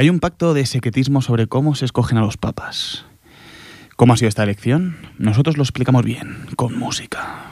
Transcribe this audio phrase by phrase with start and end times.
[0.00, 3.04] hay un pacto de secretismo sobre cómo se escogen a los papas.
[3.96, 4.96] ¿Cómo ha sido esta elección?
[5.18, 7.50] Nosotros lo explicamos bien, con música.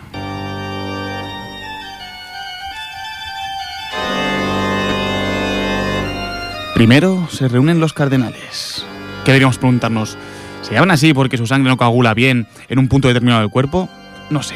[6.75, 8.83] Primero se reúnen los cardenales.
[9.27, 10.17] ¿Qué deberíamos preguntarnos?
[10.63, 13.91] ¿Se llaman así porque su sangre no coagula bien en un punto determinado del cuerpo?
[14.31, 14.55] No sé.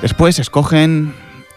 [0.00, 1.12] Después escogen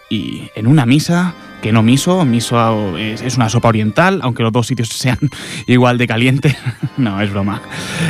[0.09, 4.67] y en una misa, que no miso, miso es, una sopa oriental, aunque los dos
[4.67, 5.19] sitios sean
[5.65, 6.55] igual de caliente.
[6.97, 7.61] no, es broma.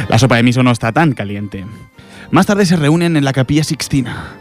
[0.10, 1.66] La sopa de miso no está tan caliente.
[2.32, 4.34] Más tarde se reúnen en la capilla Sixtina.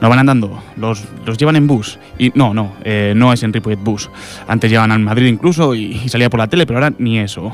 [0.00, 2.00] No van andando, los, los llevan en bus.
[2.18, 4.10] Y no, no, eh, no es en Ripollet Bus.
[4.48, 7.52] Antes llevan a Madrid incluso y, y salía por la tele, pero ahora ni eso.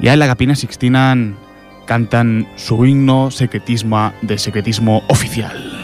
[0.00, 1.16] Ya en la capilla Sixtina
[1.84, 5.81] cantan su himno secretismo de secretismo oficial.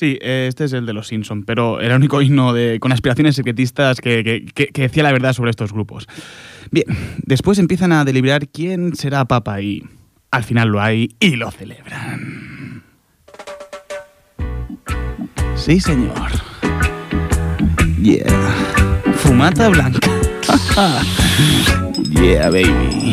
[0.00, 3.36] Sí, este es el de los Simpson, pero era el único himno de, con aspiraciones
[3.36, 6.06] secretistas que- que decía la verdad sobre estos grupos.
[6.70, 6.86] Bien,
[7.18, 9.82] después empiezan a deliberar quién será papa y
[10.30, 12.82] al final lo hay y lo celebran.
[15.54, 16.30] Sí, señor.
[18.02, 18.24] Yeah.
[19.16, 20.10] Fumata blanca.
[22.10, 23.12] yeah, baby.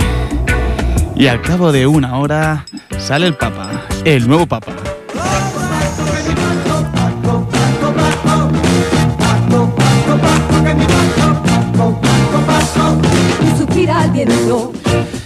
[1.18, 2.64] Y al cabo de una hora
[2.98, 4.74] sale el papa, el nuevo papa.
[14.08, 14.72] Al viento.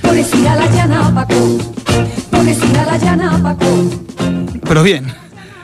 [0.02, 1.58] Pones ir a la llana, Paco.
[2.30, 3.90] Pones ir a la llana, Paco.
[4.68, 5.06] Pero bien,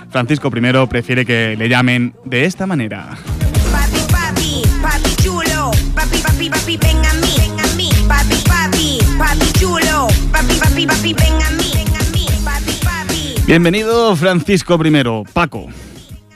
[0.09, 3.17] Francisco I prefiere que le llamen de esta manera.
[3.71, 5.71] Papi, papi, papi chulo.
[5.95, 7.89] Papi, papi, papi, ven a mí, ven a mí.
[8.07, 10.07] Papi, papi, papi chulo.
[10.31, 12.27] Papi, papi, papi, ven a mí, ven a mí.
[12.43, 13.41] Papi, papi.
[13.45, 15.67] Bienvenido Francisco I, Paco.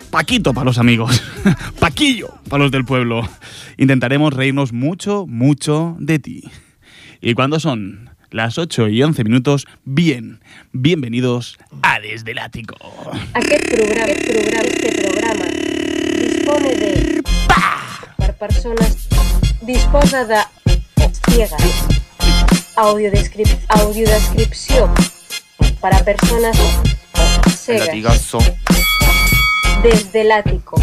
[0.09, 1.23] Paquito para los amigos.
[1.79, 3.27] Paquillo para los del pueblo.
[3.77, 6.43] Intentaremos reírnos mucho, mucho de ti.
[7.23, 8.09] ¿Y cuándo son?
[8.31, 9.67] Las 8 y 11 minutos.
[9.85, 12.75] Bien, bienvenidos a Desde el Ático.
[13.35, 15.45] Aquest programa, programa, este programa
[16.17, 17.23] dispone de...
[18.17, 19.07] Per persones...
[19.61, 20.37] Disposa de...
[21.29, 21.61] Ciegas.
[22.75, 24.91] Audiodescrip audiodescripció
[25.79, 26.57] para personas
[27.55, 27.85] cegas.
[27.85, 28.39] Latigazo.
[29.83, 30.81] Desde el ático.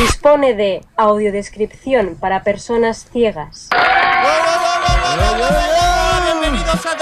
[0.00, 3.68] Dispone de audiodescripción para personas ciegas.
[6.24, 6.96] Bienvenidos a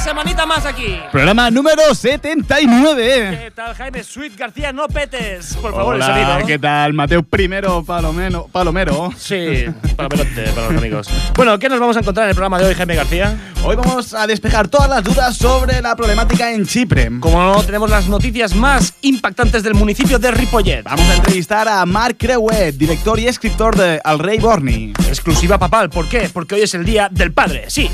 [0.00, 0.98] semanita más aquí.
[1.12, 3.38] Programa número 79.
[3.44, 4.72] ¿Qué tal, Jaime Sweet García?
[4.72, 6.46] No petes, por favor, Hola, el sonido.
[6.46, 6.94] ¿qué tal?
[6.94, 9.12] Mateo I, Palomeno, Palomero.
[9.16, 9.66] Sí,
[9.96, 11.08] para pelote, para los amigos.
[11.34, 13.36] Bueno, ¿qué nos vamos a encontrar en el programa de hoy, Jaime García?
[13.62, 17.10] Hoy vamos a despejar todas las dudas sobre la problemática en Chipre.
[17.20, 20.82] Como no, tenemos las noticias más impactantes del municipio de Ripollet.
[20.82, 24.92] Vamos a entrevistar a Marc Creuet, director y escritor de Al Rey Borni.
[25.08, 26.30] Exclusiva papal, ¿por qué?
[26.32, 27.90] Porque hoy es el día del padre, sí.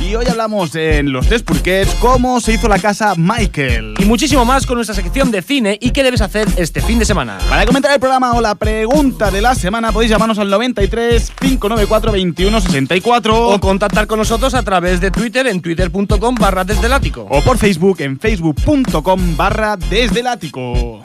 [0.00, 3.94] Y hoy hablamos en Los Tres Purquets cómo se hizo la casa Michael.
[3.98, 7.04] Y muchísimo más con nuestra sección de cine y qué debes hacer este fin de
[7.04, 7.38] semana.
[7.48, 12.12] Para comentar el programa o la pregunta de la semana podéis llamarnos al 93 594
[12.12, 16.92] 21 64 O contactar con nosotros a través de Twitter en twitter.com barra desde el
[16.92, 17.26] ático.
[17.28, 21.02] o por Facebook en facebook.com barra desde el ático.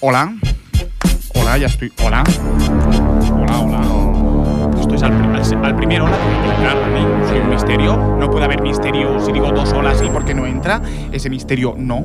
[0.00, 0.34] Hola.
[1.34, 1.92] Hola, ya estoy.
[2.02, 2.24] Hola.
[5.52, 7.00] Al, primer hola que entrar a mí.
[7.28, 7.96] Soy un misterio.
[8.18, 10.80] No puede haber misterio si digo dos holas y porque no entra.
[11.12, 12.04] Ese misterio no.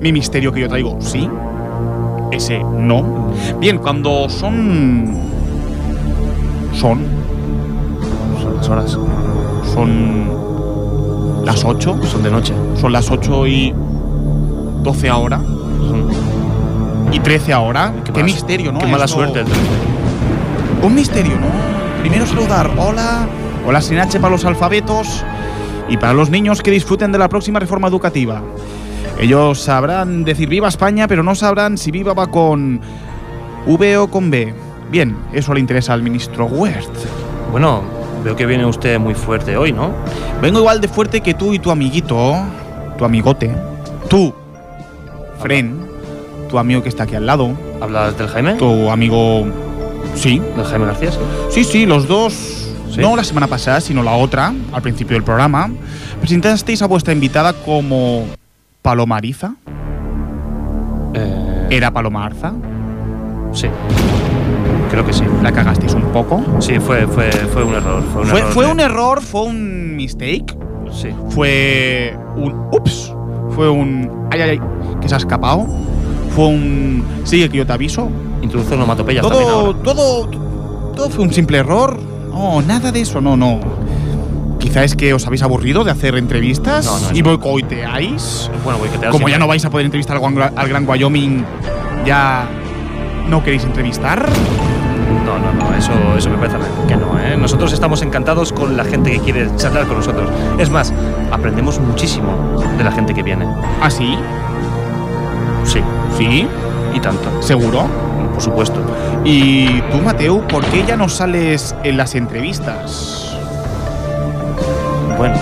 [0.00, 1.28] Mi misterio que yo traigo sí.
[2.30, 3.32] Ese no.
[3.58, 5.16] Bien, cuando son.
[6.72, 7.00] Son.
[8.40, 8.98] Son las horas.
[9.72, 11.44] Son.
[11.44, 11.98] Las 8.
[12.04, 12.54] Son de noche.
[12.80, 13.74] Son las 8 y
[14.82, 15.40] 12 ahora.
[17.12, 17.92] Y 13 ahora.
[18.12, 18.78] Qué, misterio, ¿no?
[18.78, 19.40] Qué mala Esto- suerte.
[19.40, 19.46] el.
[20.82, 21.46] Un misterio, ¿no?
[22.04, 22.70] Primero saludar.
[22.76, 23.26] Hola.
[23.66, 25.24] Hola sin H para los alfabetos.
[25.88, 28.42] Y para los niños que disfruten de la próxima reforma educativa.
[29.18, 32.78] Ellos sabrán decir viva España, pero no sabrán si viva va con
[33.66, 34.52] V o con B.
[34.90, 36.92] Bien, eso le interesa al ministro Wert.
[37.50, 37.80] Bueno,
[38.22, 39.90] veo que viene usted muy fuerte hoy, ¿no?
[40.42, 42.36] Vengo igual de fuerte que tú y tu amiguito,
[42.98, 43.50] tu amigote.
[44.10, 44.34] Tú,
[45.38, 45.86] Fren,
[46.50, 47.52] tu amigo que está aquí al lado.
[47.80, 48.56] ¿Hablas del Jaime?
[48.56, 49.63] Tu amigo...
[50.14, 51.10] Sí, ¿Del Jaime García?
[51.12, 51.18] sí?
[51.50, 52.60] sí, sí, los dos...
[52.90, 53.00] Sí.
[53.00, 55.68] No la semana pasada, sino la otra, al principio del programa.
[56.20, 58.24] Presentasteis a vuestra invitada como
[58.82, 59.54] Palomariza.
[61.14, 62.52] Eh, ¿Era Palomarza?
[63.52, 63.68] sí.
[64.90, 65.24] Creo que sí.
[65.42, 66.40] La cagasteis un poco.
[66.60, 68.02] Sí, fue, fue, fue un error.
[68.12, 68.52] Fue un Fue, error.
[68.52, 70.56] fue de- un error, fue un mistake,
[70.92, 71.08] Sí.
[71.30, 73.12] fue un ups,
[73.56, 74.60] fue un ay ay ay
[75.00, 75.66] que se ha escapado,
[76.34, 78.08] fue un sigue que yo te aviso.
[78.42, 79.78] Introduce onomatopeyas también Todo ahora.
[79.82, 80.28] todo
[80.94, 81.98] todo fue un simple error.
[82.30, 83.60] No, nada de eso, no, no.
[84.58, 88.50] Quizá es que os habéis aburrido de hacer entrevistas No, no, y boicoteáis.
[88.64, 91.44] Bueno, te Como ya no vais a poder entrevistar al, Gran Wyoming,
[92.06, 92.48] ya
[93.28, 94.28] no queréis entrevistar.
[95.26, 96.56] No, no, no, eso, eso me parece
[96.88, 97.36] que no, ¿eh?
[97.36, 100.30] Nosotros estamos encantados con la gente que quiere charlar con nosotros.
[100.58, 100.92] Es más,
[101.30, 103.46] aprendemos muchísimo de la gente que viene.
[103.80, 104.16] Así, Sí,
[105.64, 106.46] sí,
[106.94, 107.86] y tanto, seguro.
[108.32, 108.80] por supuesto.
[109.24, 113.36] Y tú, Mateo, ¿por qué ya no sales en las entrevistas?
[115.16, 115.36] Bueno,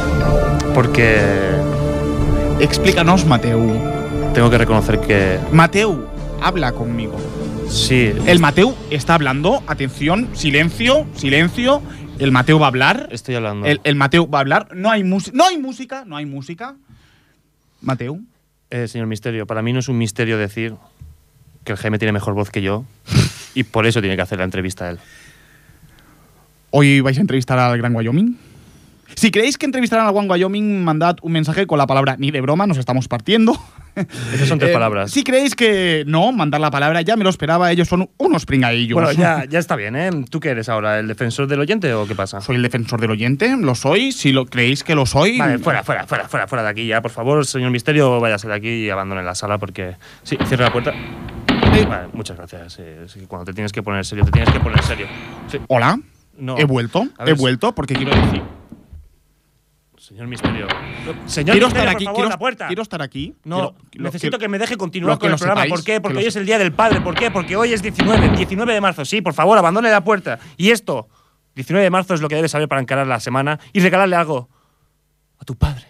[0.74, 1.19] porque
[2.60, 3.60] Explícanos, Mateo.
[4.34, 6.08] tengo que reconocer que Mateo,
[6.42, 7.16] habla conmigo.
[7.69, 9.62] sí, El Mateo está hablando.
[9.66, 11.82] Atención, silencio, silencio.
[12.19, 13.08] El Mateo va a hablar.
[13.10, 13.66] estoy hablando.
[13.66, 14.69] El, el Mateo va a hablar.
[14.76, 16.76] No hay, música, no hay música, no hay música.
[17.80, 18.19] Mateo.
[18.72, 20.76] Eh, señor Misterio, para mí no es un misterio decir
[21.62, 22.86] que el Jaime tiene mejor voz que yo
[23.54, 24.98] y por eso tiene que hacer la entrevista a él.
[26.70, 28.38] Hoy vais a entrevistar al Gran Wyoming.
[29.14, 32.40] Si creéis que entrevistarán al Gran Wyoming, mandad un mensaje con la palabra ni de
[32.40, 33.62] broma, nos estamos partiendo.
[34.32, 35.10] Esas son tres Eh, palabras.
[35.10, 38.94] Si creéis que no, mandar la palabra, ya me lo esperaba, ellos son unos pringaillos.
[38.94, 40.10] Bueno, ya, ya está bien, ¿eh?
[40.30, 40.98] ¿Tú qué eres ahora?
[40.98, 42.40] ¿El defensor del oyente o qué pasa?
[42.40, 44.12] Soy el defensor del oyente, lo soy.
[44.12, 45.38] Si lo creéis que lo soy.
[45.38, 47.02] Vale, fuera, fuera, fuera, fuera, fuera de aquí ya.
[47.02, 49.96] Por favor, señor Misterio, váyase de aquí y abandone la sala porque...
[50.22, 50.92] Sí, cierre la puerta.
[51.88, 52.72] Vale, muchas gracias.
[52.74, 55.06] Sí, sí, cuando te tienes que poner serio, te tienes que poner serio.
[55.50, 55.98] Sí, Hola,
[56.38, 56.58] no.
[56.58, 58.42] he vuelto, he vuelto porque quiero decir.
[60.12, 60.66] Señor Misterio.
[61.24, 62.66] Señor Quiero Misterio, estar por aquí, favor, quiero, la puerta.
[62.66, 63.34] quiero estar aquí.
[63.44, 65.62] No, quiero- necesito que me deje continuar con el programa.
[65.62, 65.92] sepáis, ¿Por qué?
[65.94, 67.00] que Porque hoy es el Día del Padre.
[67.00, 67.30] ¿Por qué?
[67.30, 69.06] Porque hoy es 19, 19 de marzo.
[69.06, 70.38] Sí, por favor, abandone la puerta.
[70.58, 71.08] Y esto,
[71.54, 74.50] 19 de marzo es lo que debes saber para encarar la semana y regalarle algo
[75.38, 75.86] a tu padre.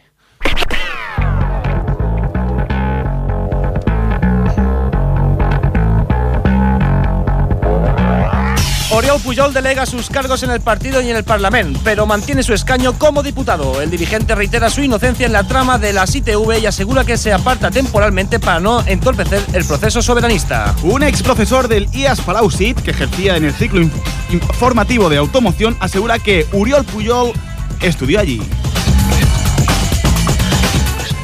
[8.94, 12.52] Oriol Pujol delega sus cargos en el partido y en el Parlamento, pero mantiene su
[12.52, 13.80] escaño como diputado.
[13.80, 17.32] El dirigente reitera su inocencia en la trama de la ITV y asegura que se
[17.32, 20.74] aparta temporalmente para no entorpecer el proceso soberanista.
[20.82, 23.92] Un ex profesor del IAS Palau SIT, que ejercía en el ciclo inf-
[24.30, 27.32] informativo de automoción, asegura que Uriol Puyol
[27.80, 28.42] estudió allí.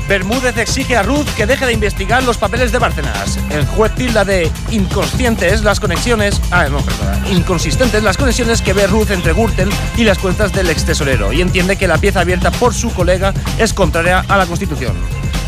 [0.09, 3.39] Bermúdez exige a Ruth que deje de investigar los papeles de Bárcenas.
[3.51, 6.41] El juez tilda de inconscientes las conexiones.
[6.51, 6.83] Ah, no.
[7.31, 9.69] Inconsistentes las conexiones que ve Ruth entre Gürtel
[9.99, 13.35] y las cuentas del ex tesorero y entiende que la pieza abierta por su colega
[13.59, 14.97] es contraria a la Constitución.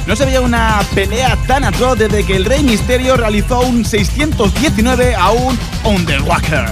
[0.06, 5.14] No se veía una pelea tan atroz desde que el Rey Misterio realizó un 619
[5.14, 6.66] a un Underwalker.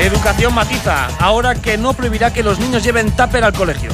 [0.00, 3.92] Educación matiza, ahora que no prohibirá que los niños lleven tupper al colegio.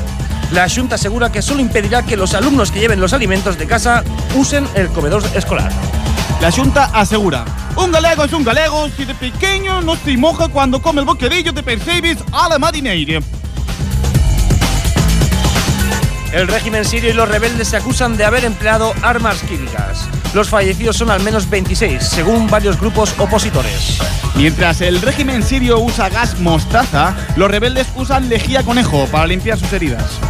[0.53, 4.03] La Junta asegura que solo impedirá que los alumnos que lleven los alimentos de casa
[4.35, 5.71] usen el comedor escolar.
[6.41, 7.45] La Junta asegura.
[7.77, 11.53] Un galego es un galego, si de pequeño no se moja cuando come el bocadillo
[11.53, 13.21] de percebes a la marineira.
[16.33, 20.09] El régimen sirio y los rebeldes se acusan de haber empleado armas químicas.
[20.33, 23.99] Los fallecidos son al menos 26, según varios grupos opositores.
[24.37, 29.73] Mientras el régimen sirio usa gas mostaza, los rebeldes usan lejía conejo para limpiar sus
[29.73, 30.21] heridas.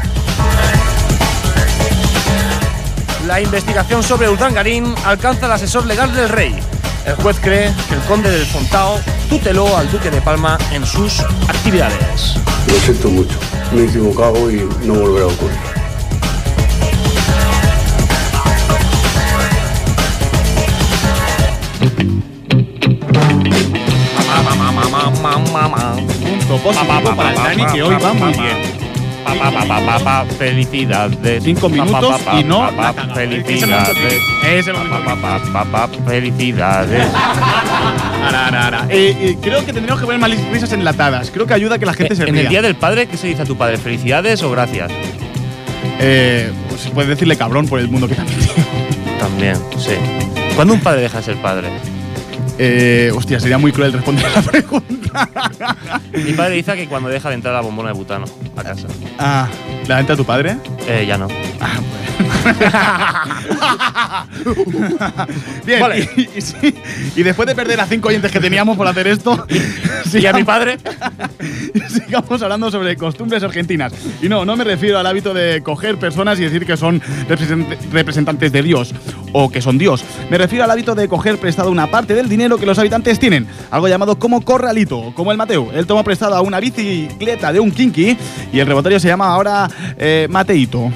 [3.30, 6.52] La investigación sobre Urdangarín alcanza al asesor legal del rey.
[7.06, 11.20] El juez cree que el conde del Fontao tuteló al duque de Palma en sus
[11.49, 12.34] actividades.
[12.66, 13.38] Lo siento mucho,
[13.70, 15.58] me he equivocado y no volverá a ocurrir.
[26.49, 28.79] Propósito para el Dani que hoy va muy bien.
[30.38, 31.42] Felicidades.
[31.44, 32.70] Cinco minutos y no.
[33.14, 34.20] Felicidades.
[34.46, 34.76] Es el
[36.06, 37.08] Felicidades.
[38.90, 41.30] Eh, eh, creo que tendríamos que poner más risas enlatadas.
[41.30, 42.42] Creo que ayuda a que la gente se En ría.
[42.42, 43.76] el día del padre, ¿qué se dice a tu padre?
[43.78, 44.90] ¿Felicidades o gracias?
[46.00, 48.40] Eh, pues puedes decirle cabrón por el mundo que también.
[49.18, 49.92] También, sí.
[50.56, 51.68] ¿Cuándo un padre deja de ser padre?
[52.59, 55.28] Eh, hostia, sería muy cruel responder a la pregunta.
[56.12, 58.26] Mi padre dice que cuando deja de entrar la bombona de butano
[58.57, 58.87] a casa.
[59.19, 59.49] Ah,
[59.88, 60.57] ¿la venta a tu padre?
[60.87, 61.28] Eh, ya no.
[65.66, 66.09] Bien, Vale.
[66.16, 66.75] y, y sí,
[67.16, 69.47] y después de perder a cinco oyentes que teníamos por hacer esto,
[70.12, 70.78] ¿Y a mi padre?
[71.88, 73.92] sigamos hablando sobre costumbres argentinas.
[74.21, 77.76] Y no, no me refiero al hábito de coger personas y decir que son represent-
[77.92, 78.92] representantes de Dios
[79.33, 80.04] o que son Dios.
[80.28, 83.47] Me refiero al hábito de coger prestado una parte del dinero que los habitantes tienen,
[83.71, 85.71] algo llamado como corralito, como el Mateo.
[85.73, 88.16] Él tomó prestado a una bicicleta de un kinky
[88.52, 90.90] y el rebotario se llama ahora eh, Mateito.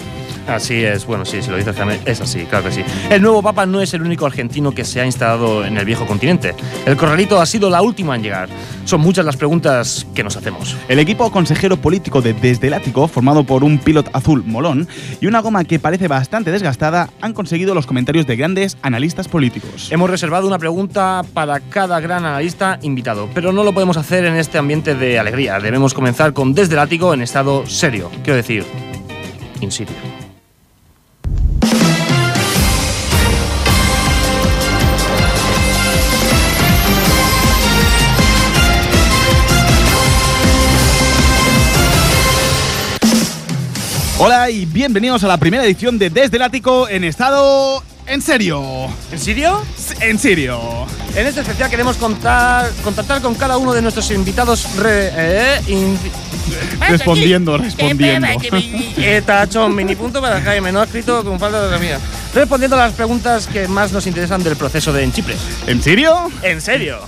[0.46, 2.82] Así es, bueno, sí, si lo dices, Jaime, es así, claro que sí.
[3.10, 6.06] El nuevo Papa no es el único argentino que se ha instalado en el viejo
[6.06, 6.54] continente.
[6.84, 8.48] El corralito ha sido la última en llegar.
[8.84, 10.76] Son muchas las preguntas que nos hacemos.
[10.88, 14.86] El equipo consejero político de Desde el Ático, formado por un pilot azul molón
[15.20, 19.88] y una goma que parece bastante desgastada, han conseguido los comentarios de grandes analistas políticos.
[19.90, 24.36] Hemos reservado una pregunta para cada gran analista invitado, pero no lo podemos hacer en
[24.36, 25.58] este ambiente de alegría.
[25.58, 28.64] Debemos comenzar con Desde el Ático en estado serio, quiero decir,
[29.60, 29.92] in situ.
[44.26, 48.88] Hola y bienvenidos a la primera edición de Desde el Ático en estado en serio.
[49.12, 49.60] ¿En serio?
[50.00, 50.86] En serio.
[51.14, 55.98] En este especial queremos contar, contactar con cada uno de nuestros invitados re- eh, in-
[56.88, 58.26] Respondiendo, respondiendo.
[58.96, 61.98] Eh, tacho, mini punto para Jaime, no ha escrito con falta de la mía.
[62.34, 65.36] Respondiendo a las preguntas que más nos interesan del proceso de en Chipre.
[65.66, 66.30] ¿En serio?
[66.42, 66.98] ¿En serio?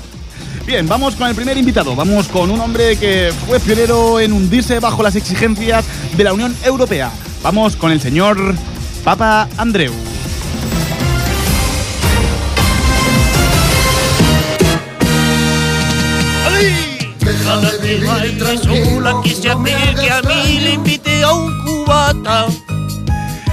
[0.66, 1.94] Bien, vamos con el primer invitado.
[1.94, 5.84] Vamos con un hombre que fue pionero en hundirse bajo las exigencias
[6.16, 7.12] de la Unión Europea.
[7.40, 8.52] Vamos con el señor
[9.04, 9.92] Papa Andreu.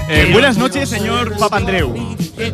[0.10, 2.23] Eh, buenas noches, señor Papa Andreu.
[2.36, 2.52] ¿Por qué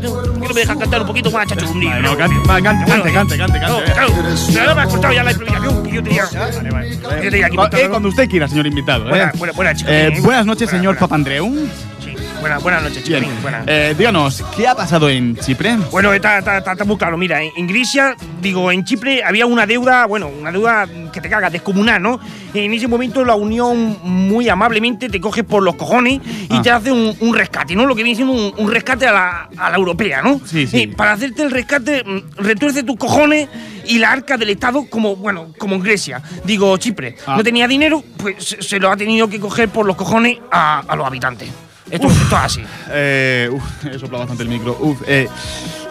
[0.47, 1.65] no me dejas cantar un poquito más, chacho?
[2.01, 4.09] No, cante, cante, cante, cante, cante, No, claro,
[4.75, 6.23] me has cortado ya la improvisación que yo tenía.
[7.49, 7.89] Cu- montado, eh, ¿no?
[7.91, 9.15] cuando usted quiera, señor invitado.
[9.15, 9.31] eh.
[9.87, 11.53] Eh, buenas noches, señor buena.
[12.39, 12.39] Papa Andreu.
[12.39, 12.41] Sí.
[12.41, 13.41] Buena, buenas noches.
[13.41, 13.63] Buena.
[13.67, 15.75] Eh, díganos, ¿qué ha pasado en Chipre?
[15.91, 17.17] Bueno, está, está- está- está muy claro.
[17.17, 21.49] Mira, en, Grecia, digo, en Chipre había una deuda, bueno, una deuda que te caga,
[21.49, 22.19] descomunal, ¿no?
[22.53, 26.19] En ese momento la Unión muy amablemente te coge por los cojones
[26.49, 26.61] y Ah.
[26.61, 27.85] te hace un, un rescate, ¿no?
[27.85, 30.39] Lo que viene siendo un, un rescate a la, a la europea, ¿no?
[30.45, 30.81] Sí, sí.
[30.83, 33.49] Y para hacerte el rescate, mm, retuerce tus cojones
[33.85, 36.21] y la arca del Estado como, bueno, como en Grecia.
[36.45, 37.35] Digo, Chipre, Ah.
[37.37, 40.79] no tenía dinero, pues se, se lo ha tenido que coger por los cojones a,
[40.87, 41.49] a los habitantes.
[41.91, 42.61] Esto, esto es así.
[42.89, 44.77] Eh, uf, he soplado bastante el micro.
[44.79, 45.27] Uf, eh,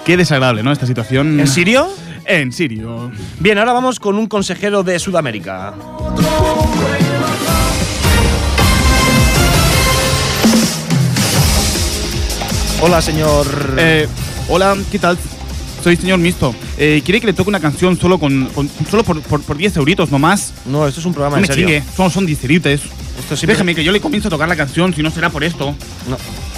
[0.05, 0.73] qué desagradable, ¿no?
[0.73, 1.41] Esta situación.
[1.41, 1.89] ¿En serio?
[2.25, 3.11] En serio.
[3.41, 5.75] Bien, ahora vamos con un consejero de Sudamérica.
[12.81, 13.47] Hola, señor.
[13.77, 14.07] Eh,
[14.49, 15.19] hola, ¿qué tal?
[15.83, 16.55] Soy señor Misto.
[16.77, 19.77] Eh, ¿Quiere que le toque una canción solo con, con- solo por, por, por 10
[19.77, 20.53] euritos nomás?
[20.67, 21.67] no, esto es un programa No en me serio.
[21.69, 22.73] chingue, son, son 10 euritos.
[22.73, 25.45] Esto siempre- Déjame que yo le comienzo a tocar la canción, si no será por
[25.45, 25.75] esto.
[26.09, 26.17] No,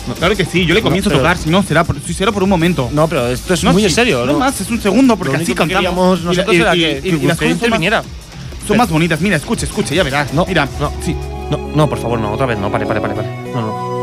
[0.08, 1.96] no, Claro que sí, yo le No, comienzo pero- a tocar, si no será por,
[2.00, 2.88] si será por un momento.
[2.92, 4.38] no, pero esto es muy en sí, serio, No ¿no?
[4.38, 6.18] más, es un segundo, porque Lo así único que cantamos.
[6.18, 8.02] queríamos nosotros era que- que y las usted cosas son más- interviniera.
[8.66, 9.20] Son más bonitas.
[9.20, 10.32] Mira, escuche, escuche, ya verás.
[10.32, 10.92] No, Mira, no.
[11.04, 11.14] sí.
[11.50, 13.28] No, no, por favor, no, otra vez, no, pare, pare, pare, pare.
[13.52, 13.99] No, no.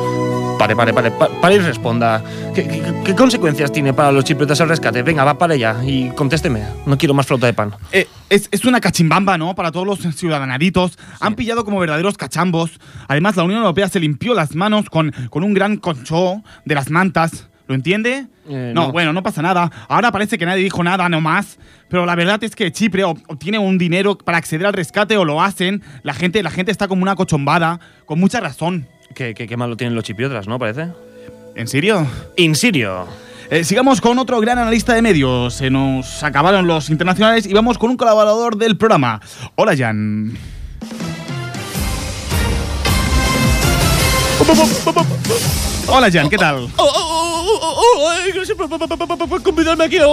[0.57, 2.23] Pare, pare, pare, pa- pare y responda.
[2.55, 5.03] ¿Qué, qué- qué consecuencias tiene para los chipriotas el rescate?
[5.03, 6.63] Venga, va para allá y contésteme.
[6.87, 7.73] No quiero más flauta de pan.
[7.91, 9.53] Eh, es, es una cachimbamba, ¿no?
[9.53, 10.97] Para todos los ciudadanaritos.
[11.19, 12.71] Han pillado como verdaderos cachambos.
[13.07, 16.89] Además, la Unión Europea se limpió las manos con, con un gran concho de las
[16.89, 17.47] mantas.
[17.67, 18.25] ¿Lo entiende?
[18.49, 18.91] Eh, no, no.
[18.93, 19.69] bueno, no pasa nada.
[19.89, 21.59] Ahora parece que nadie dijo nada nomás.
[21.89, 25.25] Pero la verdad es que Chipre ob- obtiene un dinero para acceder al rescate o
[25.25, 25.83] lo hacen.
[26.03, 28.87] La gente, la gente está como una cochombada, con mucha razón.
[29.15, 30.59] Qué, qué, qué malo tienen los chipriotas, ¿no?
[30.59, 30.89] Parece.
[31.55, 32.05] ¿En serio?
[32.35, 33.07] In serio.
[33.49, 35.53] Eh, sigamos con otro gran analista de medios.
[35.53, 39.21] Se nos acabaron los internacionales y vamos con un colaborador del programa.
[39.55, 40.37] Hola, Jan.
[45.87, 46.55] Hola, Jan, ¿qué tal?
[46.55, 50.05] Oh, oh, oh, oh, oh, eh, per convidar-me aquí a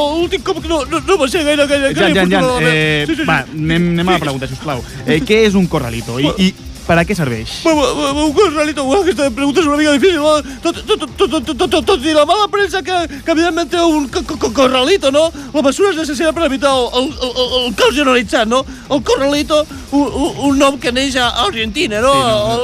[0.42, 3.14] cop que no, no, no va ser gaire, gaire, Jan, gaire Jan, Jan, eh, Sí,
[3.14, 3.26] sí, sí.
[3.28, 4.82] va, anem, anem a la pregunta, sisplau.
[5.06, 6.54] Eh, què és un corralito i, i
[6.86, 7.62] per a què serveix?
[7.64, 10.20] Bueno, aquesta pregunta és una mica difícil,
[10.62, 14.36] tot, tot, tot, tot, i la mala premsa que, que evidentment té un co- co-
[14.38, 15.30] co- corralito, no?
[15.54, 17.32] La mesura és necessària per evitar el, el, el,
[17.64, 18.60] el caos generalitzat, no?
[18.90, 19.62] El corralito,
[19.94, 22.12] un, nom que neix a Argentina, no?
[22.12, 22.56] A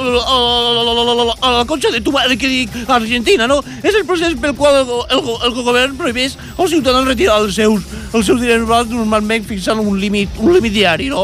[1.58, 3.60] la conxa de tu mare que dic Argentina, no?
[3.82, 7.40] És el procés pel qual el, go- el, go- el govern prohibeix als ciutadans retirar
[7.44, 11.20] els seus els seus diners normalment fixant un límit, un límit diari, no?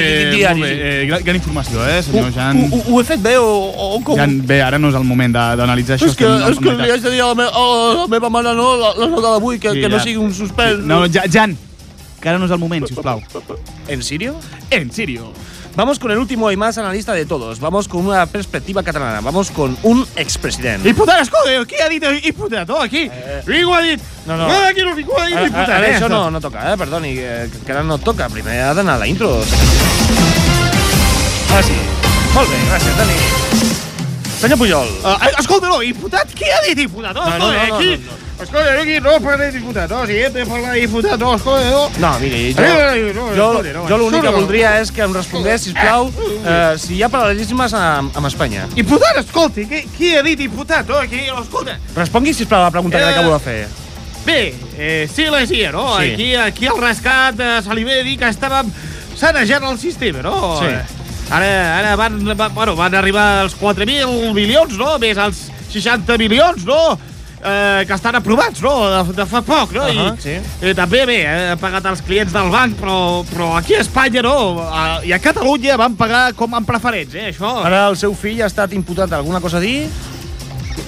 [0.00, 0.60] Eh, diari.
[0.62, 2.39] molt bé, eh, gran, informació, eh, senyor Jan.
[2.48, 4.16] Ho, ho he fet bé o, o com?
[4.16, 6.08] Jan, bé, ara no és el moment de- d'analitzar això.
[6.10, 7.66] és que, és que li haig de dir a la, me, a
[8.00, 10.04] la meva mare no, la, la nota d'avui, que, Sí, que no ja.
[10.04, 10.80] sigui un suspens.
[10.84, 11.56] No, Ja- Jan,
[12.20, 13.22] que ara no és el moment, sisplau.
[13.88, 14.34] ¿En serio?
[14.70, 15.32] En serio.
[15.76, 17.60] Vamos con el último y más analista de todos.
[17.60, 19.20] Vamos con una perspectiva catalana.
[19.20, 20.88] Vamos con un expresidente.
[20.88, 22.68] Diputat, escolta, qui ha dit diputat?
[22.70, 23.08] Oh, aquí.
[23.46, 24.00] Ningú ha dit.
[24.26, 24.48] no, no.
[24.66, 25.68] Aquí no, ningú ha dit diputat.
[25.70, 25.94] ara eh?
[25.94, 26.76] això no, no toca, eh?
[26.76, 28.28] Perdoni, que, que ara no toca.
[28.28, 29.44] Primer ha d'anar a la intro.
[31.54, 32.09] Ah, sí.
[32.34, 33.16] Molt bé, gràcies, Dani.
[34.40, 34.88] Senyor Pujol.
[35.04, 37.14] Uh, escolta, no, diputat, qui ha dit diputat?
[37.16, 37.90] No, No, no, escolta, no, no, aquí.
[38.06, 41.66] no, Escolta, aquí no parla de diputat, no, si hem de parlar diputat, no, escolta,
[41.68, 41.82] no.
[42.00, 43.48] No, miri, jo, Eh, no, jo,
[43.90, 46.08] jo l'únic que voldria és que em respongués, sisplau,
[46.40, 48.64] eh, si hi ha paral·lelismes amb, amb Espanya.
[48.72, 50.88] Diputat, escolti, qui, qui ha dit diputat?
[50.88, 51.76] No, aquí, escolta.
[51.98, 53.68] Respongui, sisplau, a la pregunta que Eh, acabo de fer.
[54.24, 55.98] Bé, eh, sí, la sia, no?
[55.98, 56.12] Sí.
[56.14, 58.72] Aquí, aquí al rescat eh, se li ve dir que estàvem
[59.16, 60.60] sanejant el sistema, no?
[60.60, 60.99] Sí.
[61.30, 64.96] Ara, ara van, va, bueno, van arribar els 4.000 milions, no?
[64.98, 66.98] Més els 60 milions, no?
[67.40, 68.72] Eh, que estan aprovats, no?
[68.90, 69.84] De, de fa poc, no?
[69.86, 70.34] Ahà, I, sí.
[70.60, 72.96] eh, també, bé, eh, han pagat els clients del banc, però,
[73.30, 74.34] però aquí a Espanya, no?
[74.66, 77.54] A, I a Catalunya van pagar com en preferents, eh, això.
[77.64, 79.86] Ara el seu fill ha estat imputat alguna cosa a dir?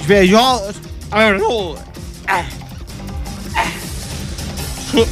[0.09, 0.43] Bé, jo...
[1.13, 1.55] A veure, no...
[2.27, 2.45] Eh.
[4.91, 5.07] So,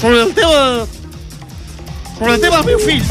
[0.00, 1.01] sobre el tema...
[2.18, 3.02] Sobre el tema meu fill.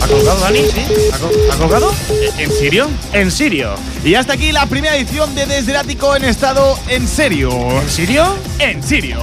[0.00, 0.58] ¿Ha colgado, Dani?
[0.58, 0.84] ¿Sí?
[1.12, 1.94] ¿Ha, col- ha colgado?
[2.38, 2.88] ¿En serio?
[3.12, 3.74] En serio.
[4.04, 7.50] Y hasta aquí la primera edición de Desderático en estado en serio.
[7.80, 8.36] ¿En serio?
[8.58, 9.20] En serio.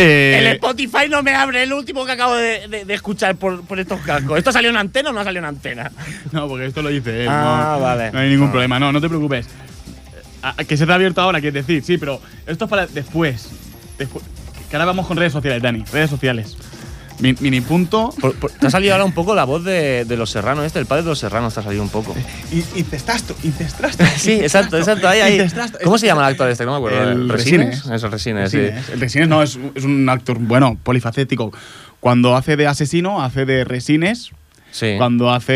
[0.00, 3.62] El Eh, Spotify no me abre el último que acabo de, de- de escuchar por,
[3.64, 4.38] por estos cascos.
[4.38, 5.90] ¿Esto salió en antena o no salió en antena?
[6.32, 7.28] no, porque esto lo dice él.
[7.30, 8.10] Ah, no, vale.
[8.12, 8.52] No hay ningún Ah.
[8.52, 8.78] problema.
[8.80, 9.46] No, no te preocupes.
[10.42, 11.82] Ah, que se te ha abierto ahora, quieres decir.
[11.84, 13.50] Sí, pero esto es para después.
[13.98, 14.24] Después.
[14.70, 15.84] Que ahora vamos con redes sociales, Dani.
[15.92, 16.56] Redes sociales.
[17.20, 18.14] Mi- mini punto.
[18.20, 20.78] Por- por- te ha salido ahora un poco la voz de, de los serranos, este,
[20.78, 22.14] el padre de los serranos te ha salido un poco.
[22.76, 24.04] Incestrasto, incestrasto.
[24.16, 25.08] Sí, exacto, exacto.
[25.08, 25.46] Ahí, ahí.
[25.84, 26.64] ¿Cómo se llama el actor este?
[26.64, 27.10] No me acuerdo.
[27.10, 27.68] El ¿Resines?
[27.84, 27.96] Resines.
[27.96, 28.56] Es el Resines, sí.
[28.58, 28.88] Resines.
[28.90, 31.52] El Resines no, es, es un actor, bueno, polifacético.
[32.00, 34.30] Cuando hace de asesino, hace de Resines.
[34.72, 34.94] Sí.
[34.98, 35.52] Cuando hace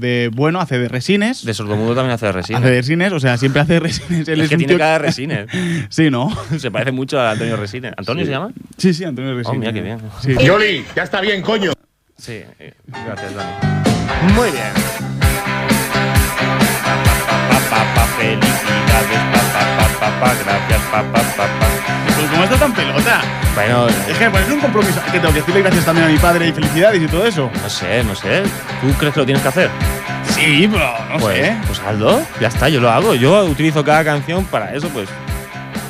[0.00, 1.44] de bueno, hace de Resines.
[1.44, 2.60] De sordomudo también hace de Resines.
[2.62, 4.28] Hace de Resines, o sea, siempre hace de Resines.
[4.28, 5.46] Él Es es, que un tiene tío- cara de Resines.
[5.90, 6.30] Sí, ¿no?
[6.58, 7.92] Se parece mucho a Antonio Resines.
[7.96, 8.50] ¿Antonio se llama?
[8.78, 9.56] Sí, sí, Antonio Resines.
[9.56, 9.98] Oh, mira qué bien.
[10.22, 10.34] Sí.
[10.44, 11.72] Yoli, ya está bien, coño.
[12.18, 12.72] Sí, eh,
[13.06, 13.52] gracias, Dani.
[14.34, 14.72] Muy bien.
[16.84, 21.66] Pa, pa, pa, pa, Felicidades, pa, pa, pa, pa, pa, gracias, pa, pa, pa, pa.
[22.16, 23.20] Pues ¿Cómo está tan pelota?
[23.54, 25.00] Bueno, Es que ponerle un compromiso.
[25.12, 27.50] Que tengo que decirle gracias también a mi padre y felicidades y todo eso.
[27.62, 28.42] no sé, no sé.
[28.80, 29.70] ¿Tú crees que lo tienes que hacer?
[30.28, 31.56] Sí, pero no pues, sé.
[31.66, 32.20] pues hazlo.
[32.40, 33.14] Ya está, yo lo hago.
[33.14, 35.08] Yo utilizo cada canción para eso, pues.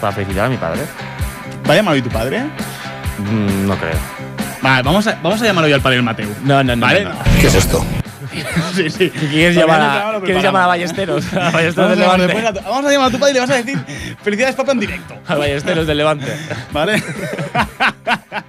[0.01, 0.83] Para felicitar a mi padre.
[1.69, 2.45] ¿Va a llamarlo hoy tu padre?
[3.19, 3.97] Mm, no creo.
[4.63, 6.29] Vale, vamos a, vamos a llamarlo hoy al padre del Mateo.
[6.45, 6.87] No, no, no.
[6.87, 7.05] Vale.
[7.05, 7.19] no, no.
[7.41, 7.85] ¿Qué es esto?
[8.75, 9.11] sí, sí.
[9.11, 10.67] ¿Quieres llamar a, ¿quieres llamar a.
[10.67, 11.33] Ballesteros?
[11.33, 12.63] A Ballesteros del Levante.
[12.63, 13.79] vamos a llamar a tu padre y le vas a decir
[14.23, 15.15] felicidades papá en directo.
[15.27, 16.37] A Ballesteros del Levante.
[16.73, 17.03] ¿Vale?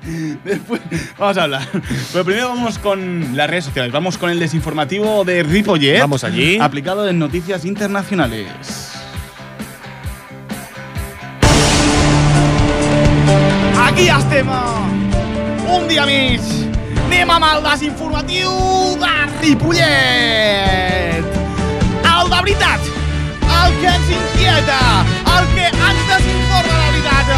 [0.43, 0.81] Después
[1.17, 1.67] vamos a hablar.
[2.11, 3.91] Pero primero vamos con las redes sociales.
[3.91, 5.99] Vamos con el desinformativo de Ripollet.
[5.99, 6.59] Vamos allí.
[6.59, 8.87] Aplicado en noticias internacionales.
[13.97, 14.47] Aquí estem!
[15.67, 16.66] Un dia més!
[17.07, 18.49] Anem amb el desinformatiu
[18.99, 21.23] de Ripollet!
[22.11, 22.89] El de veritat!
[23.57, 24.79] El que ens inquieta!
[25.37, 27.31] El que ens desinforma la veritat!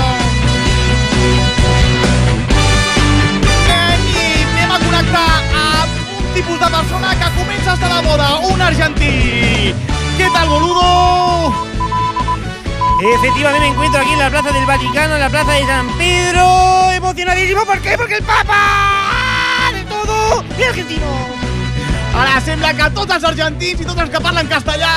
[3.68, 5.30] Anem i anem a connectar
[5.62, 9.14] amb un tipus de persona que comença a estar de moda, un argentí!
[10.18, 11.54] Què tal, boludo?
[13.20, 16.92] Efectivamente me encuentro aquí en la Plaza del Vaticano, en la Plaza de San Pedro.
[16.92, 17.96] Emocionadísimo, ¿por qué?
[18.00, 18.99] Porque el Papa
[20.62, 21.06] es argentino.
[22.16, 24.92] Ara sembla que tots els argentins i tots els que parlen castellà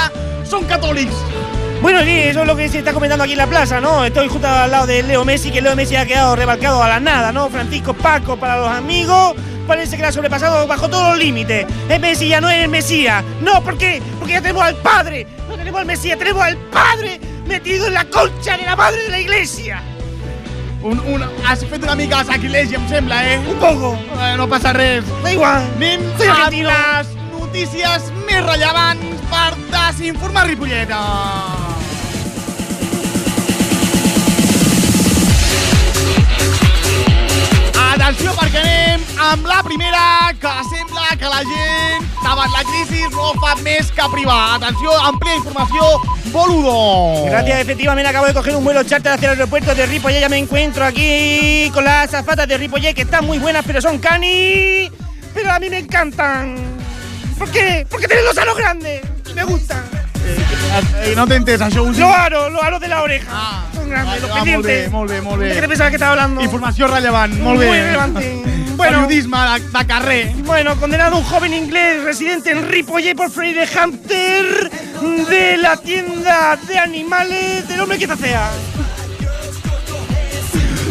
[0.48, 1.18] són catòlics.
[1.83, 4.05] Bueno, sí, eso es lo que se está comentando aquí en la plaza, ¿no?
[4.05, 7.01] Estoy justo al lado de Leo Messi, que Leo Messi ha quedado rebalcado a la
[7.01, 7.48] nada, ¿no?
[7.51, 9.35] Francisco Paco para los amigos.
[9.66, 11.66] Parece que la ha sobrepasado bajo todos los límites.
[11.88, 13.25] El Messi ya no es el Mesías.
[13.40, 14.01] No, ¿por qué?
[14.18, 15.27] Porque ya tenemos al Padre.
[15.48, 19.09] No tenemos al Mesías, tenemos al Padre metido en la concha de la madre de
[19.11, 19.83] la iglesia.
[20.83, 23.38] Un, un, ah, has fet una mica sacrilegi, em sembla, eh?
[23.38, 23.92] Un poco.
[24.18, 25.07] Eh, no passa res.
[25.23, 25.62] Da igual.
[25.77, 30.99] Anem sí, a les notícies més rellevants per desinformar Ripolleta.
[37.92, 40.05] Atenció perquè anem amb la primera
[40.42, 44.57] que sempre que la gent davant la crisi no fa més que privar.
[44.57, 45.88] Atenció, àmplia informació,
[46.33, 47.27] boludo.
[47.27, 50.20] Gracias, efectivamente acabo de coger un vuelo charter hacia el aeropuerto de Ripollet.
[50.20, 53.98] Ya me encuentro aquí con las azafatas de Ripollet que están muy buenas, pero son
[53.98, 54.90] cani.
[55.35, 56.57] Pero a mí me encantan.
[57.38, 57.87] ¿Por qué?
[57.90, 59.03] Porque tienen los aros grandes.
[59.35, 59.83] Me gustan.
[61.03, 61.98] Eh, no t'entens, això us...
[61.98, 63.27] Los aros, los aros de la oreja.
[63.31, 65.49] Ah, son grandes, vale, va, molt bé, molt bé, molt bé.
[65.49, 66.42] ¿De qué te pensabas que estaba hablando?
[66.42, 67.66] Informació rellevant, molt bé.
[67.66, 68.42] Muy relevante.
[68.73, 69.03] Bueno.
[69.03, 70.33] Periodisme de, de carrer.
[70.45, 74.71] Bueno, condenado un joven inglés residente en Ripollet por Freire Hunter
[75.29, 78.51] de la tienda de animales del hombre que zacea.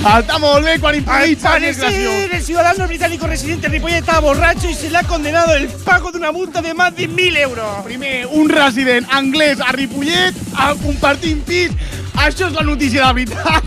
[0.02, 4.74] Està molt bé quan Al parecer, el ciudadano británico residente en Ripollet estaba borracho y
[4.74, 7.84] se le ha condenado el pago de una multa de más de 1.000 euros.
[7.84, 11.70] Primer, un resident anglès a Ripollet a compartint pis.
[12.16, 13.64] Això és la notícia de veritat.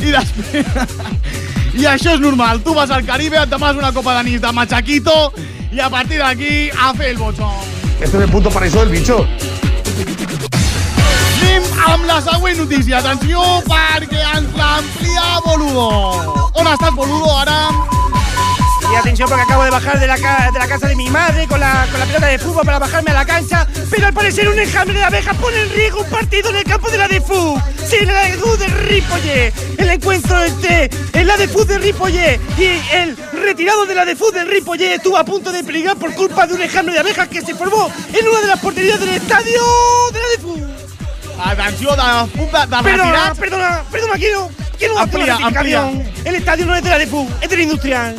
[0.00, 0.66] I després...
[1.74, 2.60] I això és normal.
[2.62, 5.32] Tu vas al Caribe, et demas una copa d'anís de machaquito
[5.74, 7.50] i a partir d'aquí a fer el botxó.
[8.00, 9.26] Este es el punto paraíso del bicho.
[11.54, 12.98] Anem amb la següent notícia.
[12.98, 15.90] Atenció, perquè ens l'amplia Boludo.
[16.54, 17.93] On estàs, Boludo, ara?
[18.94, 21.46] Y atención porque acabo de bajar de la, ca- de la casa de mi madre
[21.48, 24.48] con la, con la pelota de fútbol para bajarme a la cancha, pero al parecer
[24.48, 27.60] un enjambre de abejas pone en riesgo un partido en el campo de la DEFU.
[27.88, 29.52] Sí, en la DEFU de Ripollet.
[29.78, 34.94] El encuentro entre el ADFU de Ripollet y el retirado de la DEFU de Ripollet
[34.94, 37.90] estuvo a punto de peligrar por culpa de un enjambre de abejas que se formó
[38.12, 39.60] en una de las porterías del estadio
[40.12, 40.24] de la.
[41.44, 42.02] Atenció, de,
[42.42, 46.12] de, de Perdona, perdona, perdona, quiero, quiero Amplía, rectificación.
[46.24, 48.14] El estadio no es de la DEFU, es del industrial.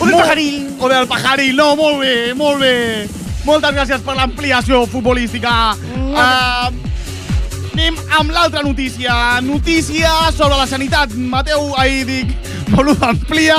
[0.00, 0.76] O del Molt- pajaril.
[0.80, 3.08] O del pajaril, no, molt bé, molt bé.
[3.44, 5.74] Moltes gràcies per l'ampliació futbolística.
[5.94, 6.68] Uh,
[7.72, 9.40] anem amb l'altra notícia.
[9.40, 11.12] Notícia sobre la sanitat.
[11.14, 12.34] Mateu, ahir dic,
[12.70, 13.56] boludo, amplia.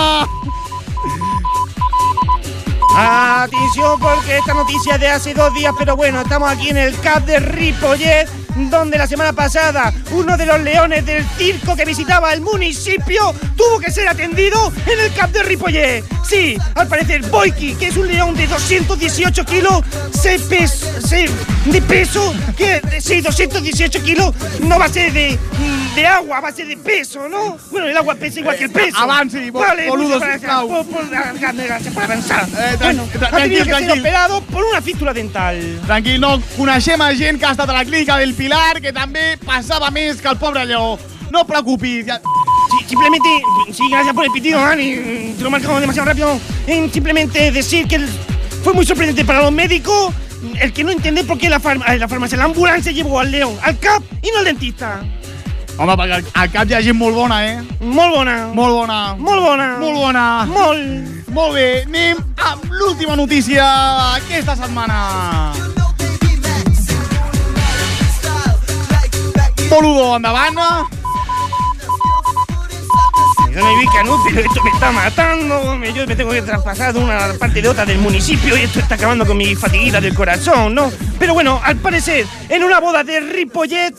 [2.95, 6.99] Atención porque esta noticia es de hace dos días, pero bueno, estamos aquí en el
[6.99, 12.33] CAP de Ripollet, donde la semana pasada uno de los leones del circo que visitaba
[12.33, 16.03] el municipio tuvo que ser atendido en el CAP de Ripollet.
[16.27, 19.81] Sí, al parecer Boiki, que es un león de 218 kilos,
[20.19, 20.71] se pes,
[21.05, 21.29] se-
[21.65, 25.37] de peso, que sí, 218 kilos, no va a ser de,
[25.95, 27.57] de agua, a ser de peso, ¿no?
[27.69, 28.97] Bueno, el agua pesa igual que el peso.
[28.97, 30.67] avanci, bo- vale, boludo, muchas gracias sisplau.
[30.69, 32.47] por, por, gracias por avanzar.
[32.57, 35.79] Eh, Bueno, ha tenido que ser operado por una fístula dental.
[35.85, 39.37] Tranquil, no, coneixem a gent que ha estat a la clínica del Pilar que també
[39.45, 40.97] passava més que el pobre lleó.
[41.31, 42.05] No preocupis.
[42.07, 42.21] Ja...
[42.71, 43.27] Sí, simplemente,
[43.73, 45.33] sí, gracias por el pitido, Dani.
[45.37, 46.39] Te lo marcamos demasiado rápido.
[46.67, 47.99] Eh, simplemente decir que
[48.63, 50.13] fue muy sorprendente para los médicos
[50.59, 53.29] el que no entiende por qué la, farma- eh, la farmacia, la ambulancia llevó al
[53.29, 55.01] león, al CAP y no al dentista.
[55.81, 57.55] Home, perquè al, cap hi ha gent molt bona, eh?
[57.81, 58.35] Molt bona.
[58.53, 58.97] Molt bona.
[59.17, 59.65] Molt bona.
[59.81, 60.25] Molt bona.
[60.45, 61.07] Molt.
[61.33, 63.65] Molt bé, anem amb l'última notícia
[64.13, 64.99] aquesta setmana.
[69.71, 70.61] Boludo, endavant.
[73.49, 73.89] Yo me.
[74.35, 75.83] Pero esto me está matando.
[75.95, 78.95] Yo me tengo que traspasar de una parte de otra del municipio y esto está
[78.95, 80.91] acabando con mi fatiguita del corazón, ¿no?
[81.17, 83.95] Pero bueno, al parecer, en una boda de Ripollet,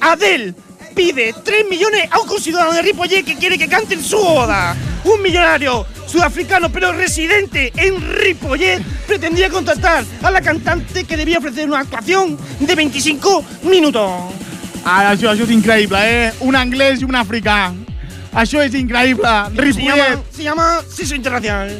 [0.00, 0.54] Adel
[0.94, 4.76] pide 3 millones a un ciudadano de Ripollet que quiere que cante en su boda.
[5.04, 11.68] Un millonario sudafricano pero residente en Ripollet pretendía contratar a la cantante que debía ofrecer
[11.68, 14.10] una actuación de 25 minutos.
[14.84, 16.32] Ara, això, això és increïble, eh?
[16.42, 17.72] Un anglès i un africà.
[18.32, 19.28] Això és increïble.
[19.28, 20.18] Se llama, Ripollet.
[20.34, 20.80] se llama
[21.14, 21.70] Internacional.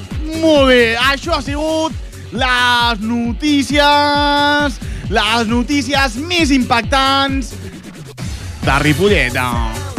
[0.40, 1.92] Molt bé, això ha sigut
[2.32, 4.78] les notícies,
[5.10, 7.52] les notícies més impactants
[8.64, 9.91] de Ripollet.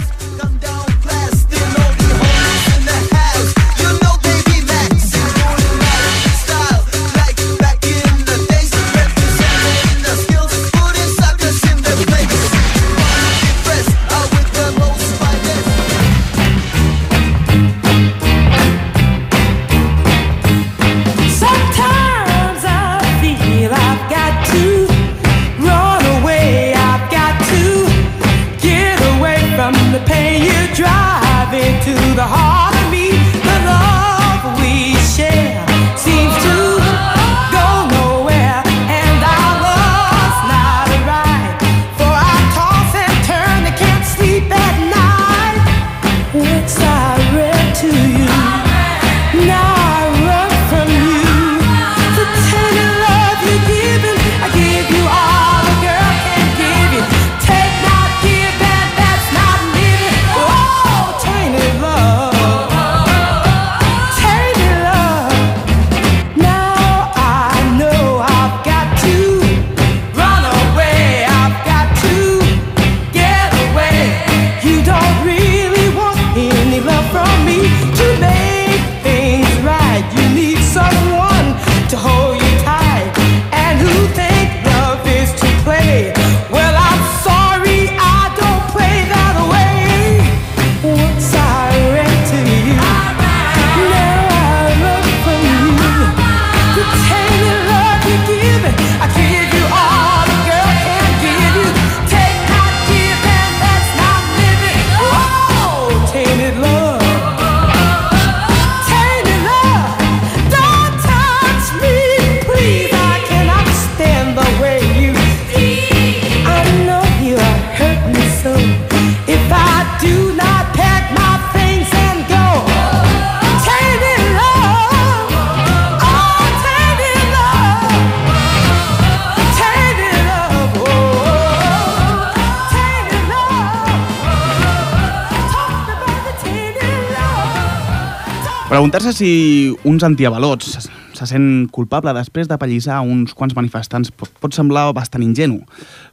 [138.93, 144.93] Preguntar-se si uns antiavalots se- se sent culpable després d'apallissar uns quants manifestants pot semblar
[144.93, 145.63] bastant ingenu,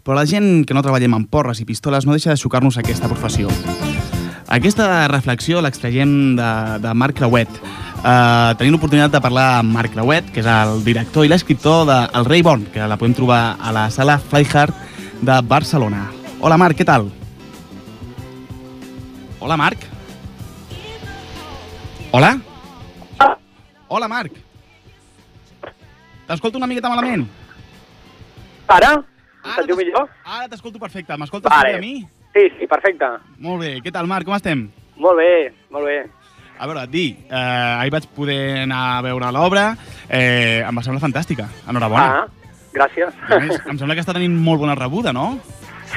[0.03, 3.07] però la gent que no treballem amb porres i pistoles no deixa de xocar-nos aquesta
[3.07, 3.53] professió.
[4.49, 6.49] Aquesta reflexió l'extraiem de,
[6.81, 7.53] de Marc Creuet.
[8.01, 12.01] Uh, tenim l'oportunitat de parlar amb Marc Creuet, que és el director i l'escriptor de
[12.17, 14.73] El Rei Bon, que la podem trobar a la sala Flyhard
[15.21, 16.07] de Barcelona.
[16.41, 17.11] Hola Marc, què tal?
[19.39, 19.85] Hola Marc.
[22.17, 22.39] Hola?
[23.93, 24.31] Hola Marc.
[26.29, 27.25] T'escolto una miqueta malament.
[28.71, 28.93] Ara?
[29.43, 30.05] Ara Sentiu millor?
[30.23, 31.17] Ara t'escolto perfecte.
[31.19, 31.75] M'escoltes Vale.
[31.75, 31.97] a mi?
[32.31, 33.09] Sí, sí, perfecte.
[33.43, 33.73] Molt bé.
[33.83, 34.29] Què tal, Marc?
[34.29, 34.69] Com estem?
[34.95, 36.05] Molt bé, molt bé.
[36.61, 37.35] A veure, et dic, eh,
[37.81, 39.73] ahir vaig poder anar a veure l'obra,
[40.07, 41.49] eh, em va semblar fantàstica.
[41.67, 42.07] Enhorabona.
[42.07, 43.11] Ah, gràcies.
[43.27, 45.41] A més, em sembla que està tenint molt bona rebuda, no?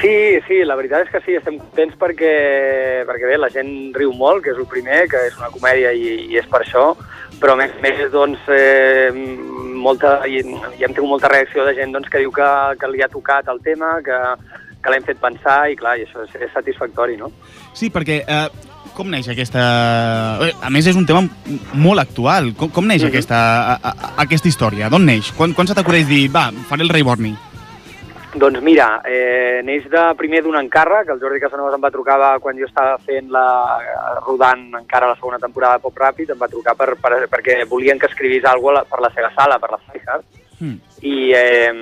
[0.00, 4.10] Sí, sí, la veritat és que sí, estem contents perquè, perquè bé, la gent riu
[4.12, 6.96] molt, que és el primer, que és una comèdia i, i és per això,
[7.40, 9.10] però a més, a més doncs, eh,
[9.84, 12.46] molta, i, i hem tingut molta reacció de gent doncs, que diu que,
[12.80, 14.18] que li ha tocat el tema, que,
[14.82, 17.30] que l'hem fet pensar i clar, i això és, és satisfactori, no?
[17.74, 18.46] Sí, perquè eh,
[18.94, 19.62] com neix aquesta...
[20.46, 21.24] eh, A més, és un tema
[21.74, 22.52] molt actual.
[22.56, 23.10] Com, com neix Mhm.
[23.12, 23.40] aquesta,
[23.74, 24.88] a, a, aquesta història?
[24.92, 25.32] D'on neix?
[25.36, 27.34] Quan, quan se t'acudeix dir, va, faré el rei Borni?
[28.34, 32.58] Doncs mira, eh, neix de primer d'un encàrrec, el Jordi Casanovas em va trucar quan
[32.58, 33.46] jo estava fent la,
[34.26, 37.98] rodant encara la segona temporada de Pop Ràpid, em va trucar per, per, perquè volien
[37.98, 40.26] que escrivís alguna cosa per la seva sala, per la Flyhard,
[40.58, 40.78] Hmm.
[41.02, 41.72] i, eh,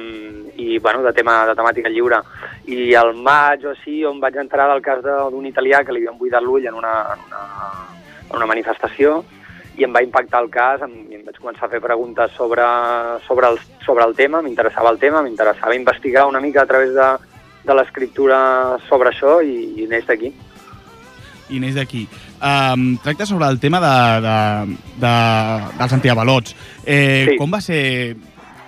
[0.57, 2.23] i bueno, de, tema, de temàtica lliure.
[2.73, 6.19] I al maig o així on vaig entrar del cas d'un italià que li havien
[6.19, 7.43] buidat l'ull en, una, en, una,
[8.31, 9.21] en una manifestació
[9.79, 12.63] i em va impactar el cas em, em vaig començar a fer preguntes sobre,
[13.27, 17.07] sobre, el, sobre el tema, m'interessava el tema, m'interessava investigar una mica a través de,
[17.65, 20.33] de l'escriptura sobre això i, i neix d'aquí.
[21.53, 22.07] i neix d'aquí.
[22.43, 25.15] Um, tracta sobre el tema de, de, de,
[25.79, 26.55] dels antiavalots.
[26.85, 27.37] Eh, Sí.
[27.39, 28.17] com va ser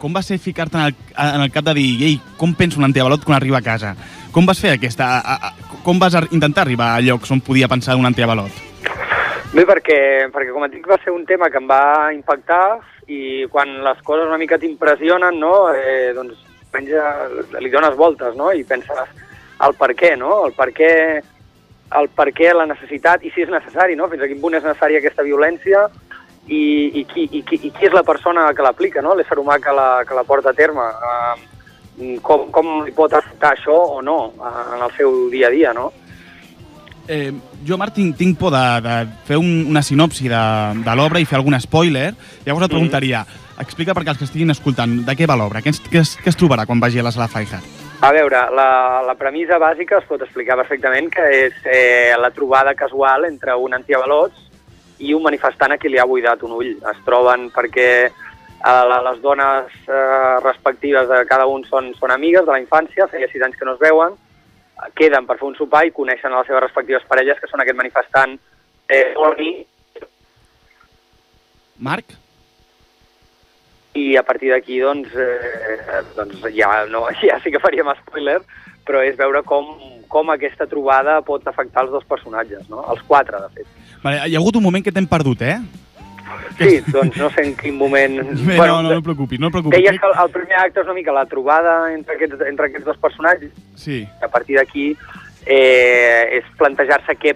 [0.04, 2.84] com va ser ficar-te en, el, en el cap de dir ei, com penso un
[2.84, 3.94] antiavalot quan arriba a casa?
[4.32, 5.06] Com vas fer aquesta...
[5.20, 5.52] A, a,
[5.84, 8.52] com vas ar- intentar arribar a llocs on podia pensar un antiavalot?
[9.54, 9.96] Bé, perquè,
[10.34, 14.00] perquè com et dic, va ser un tema que em va impactar i quan les
[14.02, 16.40] coses una mica t'impressionen, no?, eh, doncs
[16.74, 17.04] menja,
[17.62, 19.12] li dones voltes, no?, i penses
[19.62, 20.90] el per què, no?, el per què,
[22.00, 24.66] el per què, la necessitat, i si és necessari, no?, fins a quin punt és
[24.66, 25.86] necessària aquesta violència
[26.48, 29.62] i, i, qui, i, qui, i qui és la persona que l'aplica, no?, l'ésser humà
[29.62, 30.90] que la, que la porta a terme.
[30.90, 35.54] Eh, com, com li pot afectar això o no eh, en el seu dia a
[35.54, 35.92] dia, no?
[37.06, 37.32] Eh,
[37.66, 38.94] jo, Marc, tinc, por de, de
[39.28, 40.42] fer un, una sinopsi de,
[40.84, 42.14] de l'obra i fer algun spoiler.
[42.46, 43.24] Llavors et preguntaria,
[43.60, 45.60] explica perquè els que estiguin escoltant, de què va l'obra?
[45.60, 47.82] Què, què, es- què es trobarà quan vagi a la sala Flyhard?
[48.04, 52.74] A veure, la, la premissa bàsica es pot explicar perfectament que és eh, la trobada
[52.74, 54.40] casual entre un antiavalots
[55.04, 56.72] i un manifestant a qui li ha buidat un ull.
[56.90, 62.52] Es troben perquè eh, les dones eh, respectives de cada un són, són amigues de
[62.52, 64.16] la infància, feia sis anys que no es veuen,
[64.98, 67.78] queden per fer un sopar i coneixen a les seves respectives parelles, que són aquest
[67.78, 68.36] manifestant
[68.88, 69.54] eh, Orni,
[71.84, 72.14] Marc?
[73.94, 78.40] i a partir d'aquí doncs, eh, doncs ja, no, ja sí que faríem spoiler,
[78.84, 79.70] però és veure com,
[80.10, 82.82] com aquesta trobada pot afectar els dos personatges, no?
[82.90, 83.70] els quatre, de fet.
[84.02, 85.58] Vale, hi ha hagut un moment que t'hem perdut, eh?
[86.58, 88.16] Sí, doncs no sé en quin moment...
[88.46, 89.78] Bé, no, no, no et preocupis, no preocupis.
[89.82, 92.86] Deies que el, el primer acte és una mica la trobada entre aquests, entre aquests
[92.86, 94.02] dos personatges, Sí.
[94.22, 94.86] a partir d'aquí
[95.46, 97.34] eh, és plantejar-se què,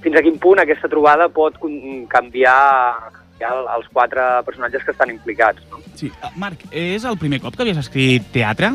[0.00, 5.10] fins a quin punt aquesta trobada pot canviar, canviar el- els quatre personatges que estan
[5.10, 5.62] implicats.
[5.70, 5.80] No?
[5.94, 6.12] sí.
[6.22, 8.70] Ah, Marc, és el primer cop que havies escrit teatre?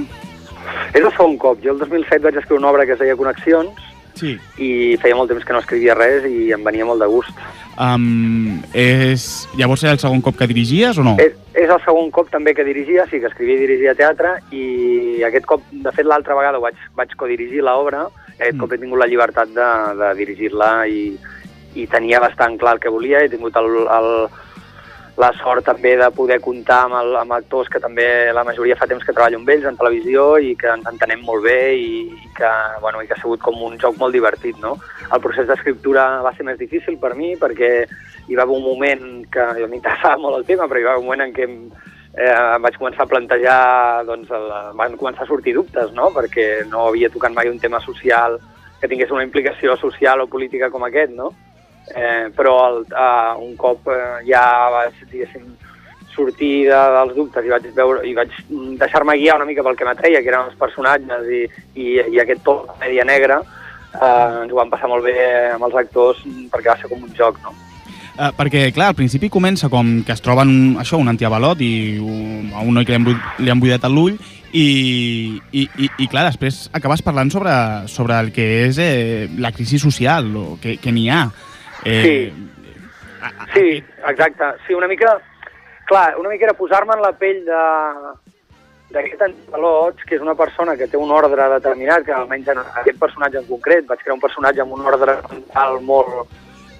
[0.93, 1.59] És el segon cop.
[1.63, 3.71] Jo el 2007 vaig escriure una obra que es deia Connexions
[4.15, 4.37] Sí.
[4.63, 7.35] i feia molt temps que no escrivia res i em venia molt de gust.
[7.75, 9.47] Um, és...
[9.59, 11.17] Llavors era el segon cop que dirigies o no?
[11.19, 15.23] És, és el segon cop també que dirigia, sí que escrivia i dirigia teatre i
[15.27, 18.55] aquest cop, de fet l'altra vegada vaig, vaig codirigir l'obra, aquest Mm.
[18.55, 18.59] mm.
[18.63, 21.03] cop he tingut la llibertat de, de dirigir-la i,
[21.75, 24.09] i tenia bastant clar el que volia, he tingut el, el,
[25.17, 28.87] la sort també de poder comptar amb, el, amb actors que també la majoria fa
[28.89, 32.31] temps que treballo amb ells en televisió i que ens entenem molt bé i, i,
[32.35, 32.51] que,
[32.83, 34.59] bueno, i que ha sigut com un joc molt divertit.
[34.59, 34.75] No?
[35.07, 37.71] El procés d'escriptura va ser més difícil per mi perquè
[38.27, 41.05] hi va haver un moment que mi m'interessava molt el tema, però hi va haver
[41.05, 43.61] un moment en què eh, vaig començar a plantejar,
[44.07, 47.79] doncs, el, van començar a sortir dubtes, no?, perquè no havia tocat mai un tema
[47.85, 48.39] social
[48.81, 51.31] que tingués una implicació social o política com aquest, no?
[51.93, 55.45] Eh, però el, eh, un cop eh, ja vaig, diguéssim,
[56.15, 58.31] sortir de, dels dubtes i vaig, veure, i vaig
[58.79, 61.43] deixar-me guiar una mica pel que m'atreia, que eren els personatges i,
[61.75, 63.41] i, i aquest to media negre,
[63.93, 65.15] eh, ens ho vam passar molt bé
[65.53, 67.53] amb els actors perquè va ser com un joc, no?
[68.15, 71.97] Uh, perquè, clar, al principi comença com que es troben un, això, un antiavalot i
[71.99, 74.15] un, a un noi que li han, li han buidat l'ull
[74.55, 77.51] i, i, i, i, clar, després acabes parlant sobre,
[77.91, 81.25] sobre el que és eh, la crisi social o que, que n'hi ha.
[81.83, 82.31] Eh,
[83.53, 84.43] Sí, exacte.
[84.67, 85.19] Sí, una mica...
[85.85, 87.61] Clar, una mica era posar-me en la pell de
[88.95, 92.99] d'aquest antivalots, que és una persona que té un ordre determinat, que almenys en aquest
[93.01, 96.31] personatge en concret, vaig crear un personatge amb un ordre mental molt,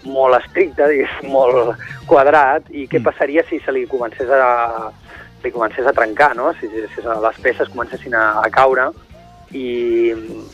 [0.06, 4.92] molt estricte, diguéssim, molt quadrat, i què passaria si se li comencés a,
[5.44, 6.54] li comencés a trencar, no?
[6.62, 8.92] si, si les peces comencessin a, a caure,
[9.52, 9.68] i,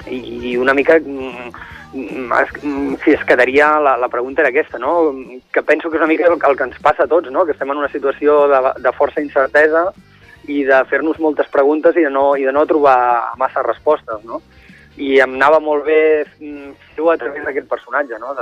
[0.07, 0.17] i,
[0.51, 4.79] i una mica mm, mm, es, mm, si es quedaria, la, la pregunta era aquesta,
[4.79, 5.13] no?
[5.51, 7.45] que penso que és una mica el, el que ens passa a tots, no?
[7.45, 9.89] que estem en una situació de, de força incertesa
[10.47, 14.41] i de fer-nos moltes preguntes i de, no, i de no trobar massa respostes, no?
[14.97, 18.33] I em anava molt bé mm, fer-ho a través d'aquest personatge, no?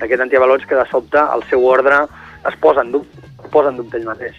[0.00, 2.02] D'aquest antiavalots que de sobte el seu ordre
[2.48, 4.36] es posa en dubte, posa en dubte ell mateix.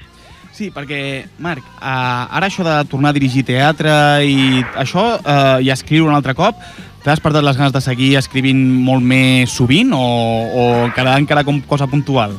[0.56, 3.92] Sí, perquè, Marc, uh, ara això de tornar a dirigir teatre
[4.24, 6.62] i això, uh, i escriure un altre cop,
[7.06, 10.62] t'has despertat les ganes de seguir escrivint molt més sovint o, o
[10.96, 12.32] quedar encara com cosa puntual?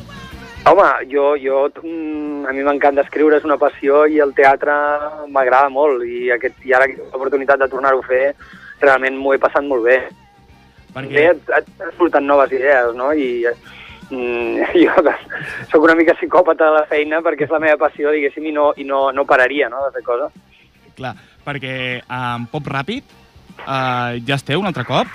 [0.67, 4.73] Home, jo, jo, mm, a mi m'encanta escriure, és una passió i el teatre
[5.31, 8.33] m'agrada molt i, aquest, i ara que tinc l'oportunitat de tornar-ho a fer,
[8.81, 10.01] realment m'ho he passat molt bé.
[10.97, 11.13] Perquè...
[11.15, 13.13] Bé, et, et, surten noves idees, no?
[13.15, 15.13] I mm, jo
[15.71, 18.73] sóc una mica psicòpata de la feina perquè és la meva passió, diguéssim, i no,
[18.75, 20.35] i no, no pararia no, de fer coses.
[20.99, 21.13] Clar,
[21.47, 21.77] perquè
[22.11, 23.15] amb Pop Ràpid
[23.65, 25.07] uh, ja esteu un altre cop?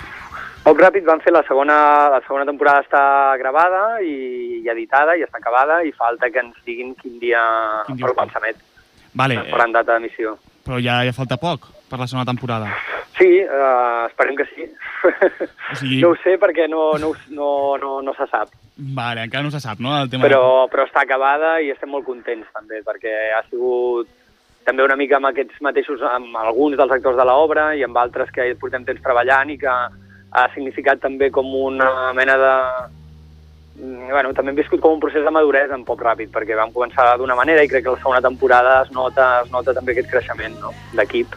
[0.63, 1.75] Poc ràpid van fer la segona,
[2.13, 3.03] la segona temporada està
[3.39, 7.41] gravada i, i editada i està acabada i falta que ens diguin quin dia,
[7.87, 8.27] Quin dia fan.
[8.29, 8.61] l'ençament.
[9.13, 10.37] Vale, Ens faran data d'emissió.
[10.63, 12.69] però ja, ja falta poc per la segona temporada.
[13.17, 14.63] Sí, uh, esperem que sí.
[15.03, 19.43] O sigui, No ho sé perquè no, no, no, no, no se sap, vale, encara
[19.43, 19.91] no se sap, no?
[19.99, 24.07] El tema però, però està acabada i estem molt contents també perquè ha sigut
[24.65, 28.31] també una mica amb aquests mateixos, amb alguns dels actors de l'obra i amb altres
[28.33, 29.71] que portem temps treballant i que
[30.33, 32.53] ha significat també com una mena de...
[33.77, 36.73] Mm, Bueno, també hem viscut com un procés de maduresa en Pop Ràpid, perquè vam
[36.73, 40.11] començar d'una manera i crec que la segona temporada es nota, es nota també aquest
[40.11, 40.73] creixement no?
[40.93, 41.33] d'equip.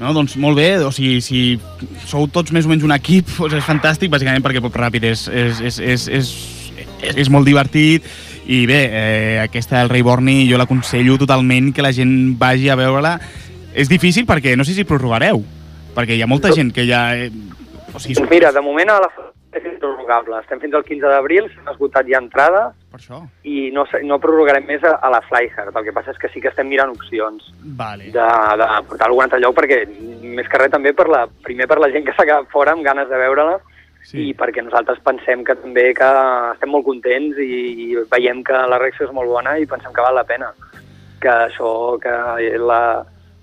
[0.00, 1.44] No, doncs molt bé, o sigui, si
[2.10, 5.28] sou tots més o menys un equip, doncs és fantàstic, bàsicament perquè Pop Ràpid és,
[5.30, 6.34] és, és, és, és,
[6.98, 8.06] és, és molt divertit
[8.46, 12.76] i bé, eh, aquesta del Rei Borni jo l'aconsello totalment que la gent vagi a
[12.76, 13.18] veure-la.
[13.74, 15.42] És difícil perquè no sé si prorrogareu,
[15.96, 17.06] perquè hi ha molta gent que ja...
[17.16, 17.30] Eh,
[17.94, 19.10] o sigui, Doncs mira, de moment a la
[19.54, 20.38] és improrrogable.
[20.42, 23.20] Estem fins al 15 d'abril, s'han esgotat ja entrades per això.
[23.46, 25.74] i no, no prorrogarem més a, a la Flyhard.
[25.74, 28.10] El que passa és que sí que estem mirant opcions Vale.
[28.14, 28.24] de,
[28.60, 29.84] de portar a algun altre lloc perquè,
[30.24, 32.86] més que res, també per la, primer per la gent que s'ha quedat fora amb
[32.86, 33.60] ganes de veure-la
[34.04, 34.28] sí.
[34.28, 36.10] i perquè nosaltres pensem que també que
[36.52, 40.04] estem molt contents i, i veiem que la reacció és molt bona i pensem que
[40.04, 40.52] val la pena
[41.20, 42.14] que això, que,
[42.60, 42.80] la,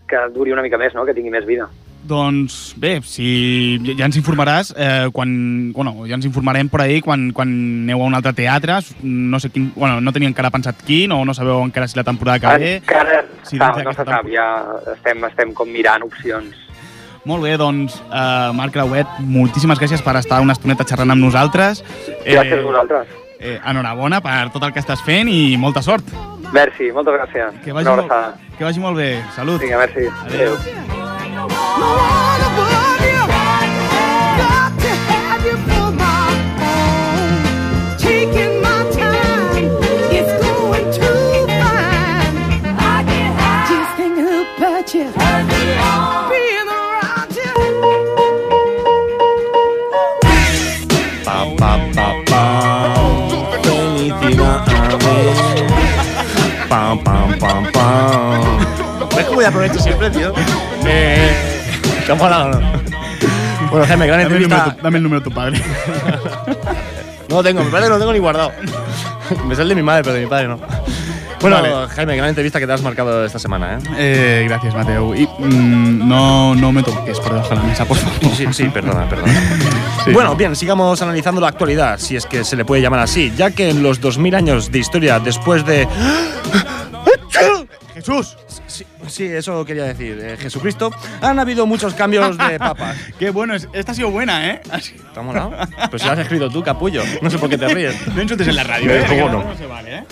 [0.08, 1.06] que duri una mica més, no?
[1.08, 1.68] que tingui més vida.
[2.02, 5.30] Doncs bé, si ja ens informaràs eh, quan,
[5.74, 7.52] bueno, ja ens informarem per ahir quan, quan
[7.86, 11.20] aneu a un altre teatre, no sé quin, bueno, no tenia encara pensat quin o
[11.26, 12.74] no sabeu encara si la temporada que ve.
[12.82, 14.48] Encara Sí, no, no se sap, ja
[14.94, 16.58] estem, estem com mirant opcions.
[17.26, 21.84] Molt bé, doncs, eh, Marc Grauet, moltíssimes gràcies per estar una estoneta xerrant amb nosaltres.
[22.26, 23.08] Gràcies a vosaltres.
[23.40, 26.04] Eh, enhorabona per tot el que estàs fent i molta sort.
[26.52, 27.62] Merci, moltes gràcies.
[27.64, 28.12] Que vagi, molt,
[28.58, 29.24] que vagi molt bé.
[29.36, 29.62] Salut.
[29.62, 30.10] Vinga, merci.
[30.26, 30.58] Adéu.
[31.82, 32.71] Got
[59.42, 60.34] ¿Ves cómo ya aprovecho siempre, tío?
[60.86, 61.32] Eh,
[62.06, 62.72] ¿Te ha molado o no?
[63.72, 64.76] Bueno, Jaime, gran Dame el, entrevista.
[64.76, 65.62] tu- dame el número de tu padre.
[67.30, 68.52] No lo tengo, me parece que no lo tengo ni guardado.
[69.48, 70.60] Me sale de mi madre, pero de mi padre no.
[71.40, 71.88] Bueno, Vale.
[71.96, 73.80] Jaime, gran entrevista que te has marcado esta semana, ¿eh?
[73.98, 75.16] Eh, gracias, Mateo.
[75.16, 78.36] Y mm, no, no me toques por debajo de la mesa, por favor.
[78.36, 79.34] Sí, sí, perdona, perdona.
[80.14, 83.50] Bueno, bien, sigamos analizando la actualidad, si es que se le puede llamar así, ya
[83.52, 85.88] que en los 2000 años de historia después de...
[87.94, 88.36] Jesús.
[88.72, 90.18] Sí, sí, eso quería decir.
[90.22, 90.92] eh, Jesucristo.
[91.22, 92.96] Han habido muchos cambios de papas.
[93.20, 94.62] Qué bueno, es- esta ha sido buena, ¿eh?
[94.72, 95.52] Así- ¿Te ha molado?
[95.90, 97.04] Pues si lo has escrito tú, capullo.
[97.22, 97.96] No sé por qué te ríes.
[98.16, 99.06] No insultes en la radio, Eh, ¿eh?
[99.08, 99.44] ¿cómo Que no?
[99.44, 100.04] no se vale, ¿eh?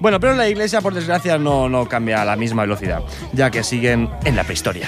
[0.00, 3.00] Bueno, pero la iglesia, por desgracia, no, no cambia a la misma velocidad,
[3.32, 4.86] ya que siguen en la prehistoria.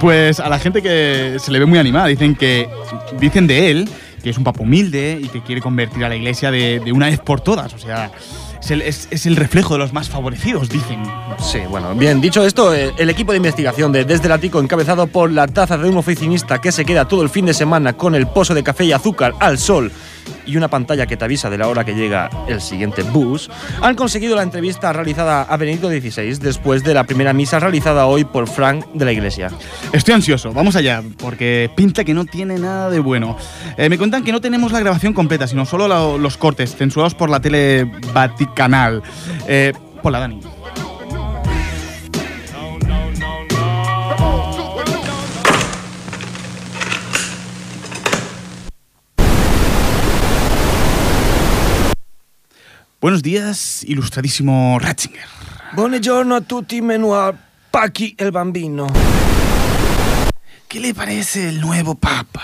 [0.00, 2.68] Pues a la gente que se le ve muy animada, dicen que
[3.18, 3.88] dicen de él
[4.22, 7.06] que es un papa humilde y que quiere convertir a la iglesia de, de una
[7.06, 7.74] vez por todas.
[7.74, 8.10] O sea,
[8.64, 11.02] es el, es- el reflejo de los más favorecidos, dicen.
[11.38, 15.06] Sí, bueno, bien, dicho esto, eh, el equipo de investigación de Desde el Ático, encabezado
[15.06, 18.14] por la taza de un oficinista que se queda todo el fin de semana con
[18.14, 19.92] el pozo de café y azúcar al sol
[20.46, 23.50] y una pantalla que te avisa de la hora que llega el siguiente bus,
[23.82, 28.24] han conseguido la entrevista realizada a Benedicto XVI después de la primera misa realizada hoy
[28.24, 29.50] por Frank de la Iglesia.
[29.92, 33.36] Estoy ansioso, vamos allá, porque pinta que no tiene nada de bueno.
[33.76, 37.14] Eh, me cuentan que no tenemos la grabación completa, sino solo lo- los cortes, censurados
[37.14, 39.02] por la tele Vaticanal.
[39.46, 39.72] Eh,
[40.02, 40.40] hola, Dani.
[53.04, 55.26] Buenos días, ilustradísimo Ratzinger.
[55.74, 57.34] Buongiorno a tutti, menù a
[57.70, 58.86] Paqui el bambino.
[60.66, 62.40] ¿Qué le parece el nuevo papa?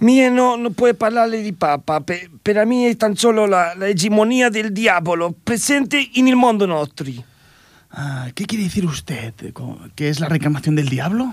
[0.00, 3.86] Mie no, non puoi parlare di Papa, per, per me è tan solo la, la
[3.88, 7.10] egemonia del diavolo presente nel mondo nostro.
[7.92, 9.32] Ah, ¿Qué quiere decir usted?
[9.54, 11.32] ¿Co- ¿Que es la reencarnación del diablo?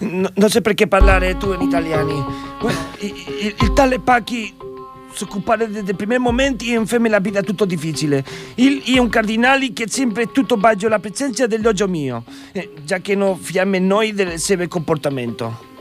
[0.00, 2.30] No, non sai perché parlare tu in italiano.
[2.60, 4.52] Bueno, il, il- il tale Pacchi
[5.14, 8.24] si occupare dei dei primi momenti e infemme la vita tutto difficile.
[8.56, 13.14] Il è un cardinale che sempre tutto baggio la presenza dell'oggio mio, eh, già che
[13.14, 15.72] non fiamme noi del suo comportamento.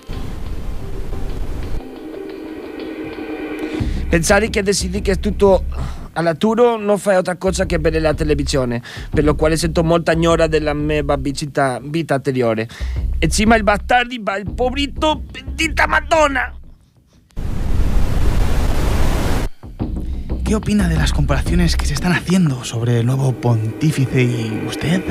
[4.10, 5.64] Pensare che decidi che tutto
[6.14, 10.46] all'aturo non fai altra cosa che vedere la televisione, per lo quale sento molta ignora
[10.46, 12.68] della mia vita, vita anteriore.
[13.18, 16.58] E cima il bastardi va il pobrito, bendita Madonna!
[20.54, 25.02] ¿Qué opina de las comparaciones que se están haciendo sobre el nuevo pontífice y usted?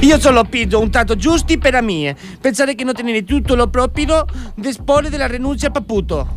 [0.00, 2.14] Io solo pido un tanto giusti per a mie.
[2.40, 4.24] Pensare che non tenere tutto lo proprio
[4.54, 6.36] dispone della rinuncia al paputo.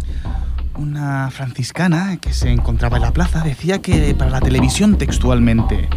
[0.78, 5.88] Una franciscana que se encontraba en la plaza decía que para la televisión textualmente,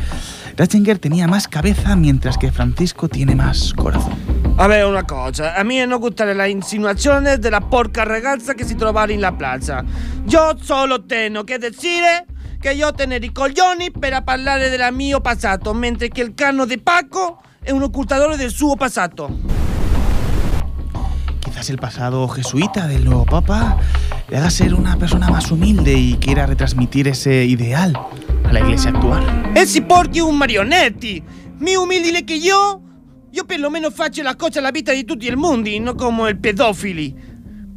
[0.59, 4.13] Ratzinger tenía más cabeza mientras que Francisco tiene más corazón.
[4.57, 9.11] Vabbè, una cosa, a me non gustare la insinuazione della porca ragazza che si trovava
[9.11, 9.83] in la piazza.
[10.29, 12.27] Io solo tengo che dire
[12.61, 16.79] che io tenere i coglioni per parlare del mio passato, mentre che il cano di
[16.81, 19.57] Paco è un occultatore del suo passato.
[21.43, 23.79] Quizás el pasado jesuita del nuevo papa
[24.29, 27.95] le haga ser una persona más humilde y quiera retransmitir ese ideal
[28.45, 29.53] a la iglesia actual.
[29.55, 31.23] E si porti un marionetti!
[31.59, 32.83] Mi umili che io?
[33.31, 37.15] Io perlomeno faccio la cosa alla vita di tutti il mondo, non come il pedofili.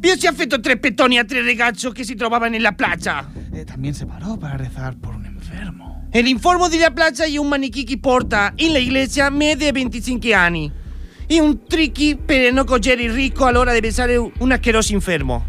[0.02, 3.41] Io si affetto tre pettoni a tre ragazzi che si trovavano nella piazza.
[3.54, 6.08] Eh, también se paró para rezar por un enfermo.
[6.10, 10.72] E l'informo della piazza è un manichì che porta in la iglesia media 25 anni.
[11.26, 15.44] E un tricky per non cogliere il ricco all'ora di pensare un asqueroso infermo.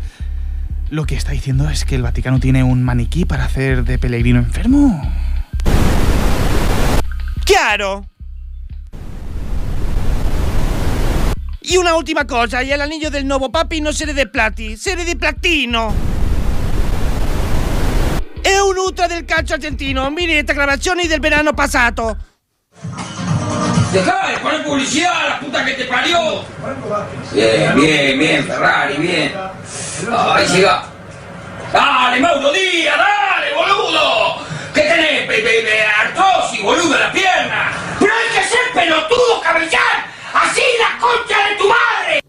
[0.90, 4.40] Lo que está diciendo es que el Vaticano tiene un maniquí para hacer de peregrino
[4.40, 5.02] enfermo.
[7.46, 8.06] Chiaro?
[11.62, 15.16] E una ultima cosa, e l'anello del nuovo papi non serie di plati, serie di
[15.16, 16.23] platino.
[18.44, 22.18] È un ultra del calcio argentino, miretta grabazioni del verano passato.
[23.94, 26.44] Dejá de poner publicidad, la puta que te parió.
[27.32, 29.34] Bien, bien, bien, Ferrari, bien.
[30.12, 30.84] Ahí llega.
[31.72, 34.42] Dale, Mauro Díaz, dale, boludo.
[34.74, 35.86] ¿Qué tenés, bebé?
[35.86, 37.72] Artrosis, boludo, en la pierna.
[37.98, 40.06] Pero hay que ser pelotudo, cabezar.
[40.34, 42.22] Así la concha de tu madre.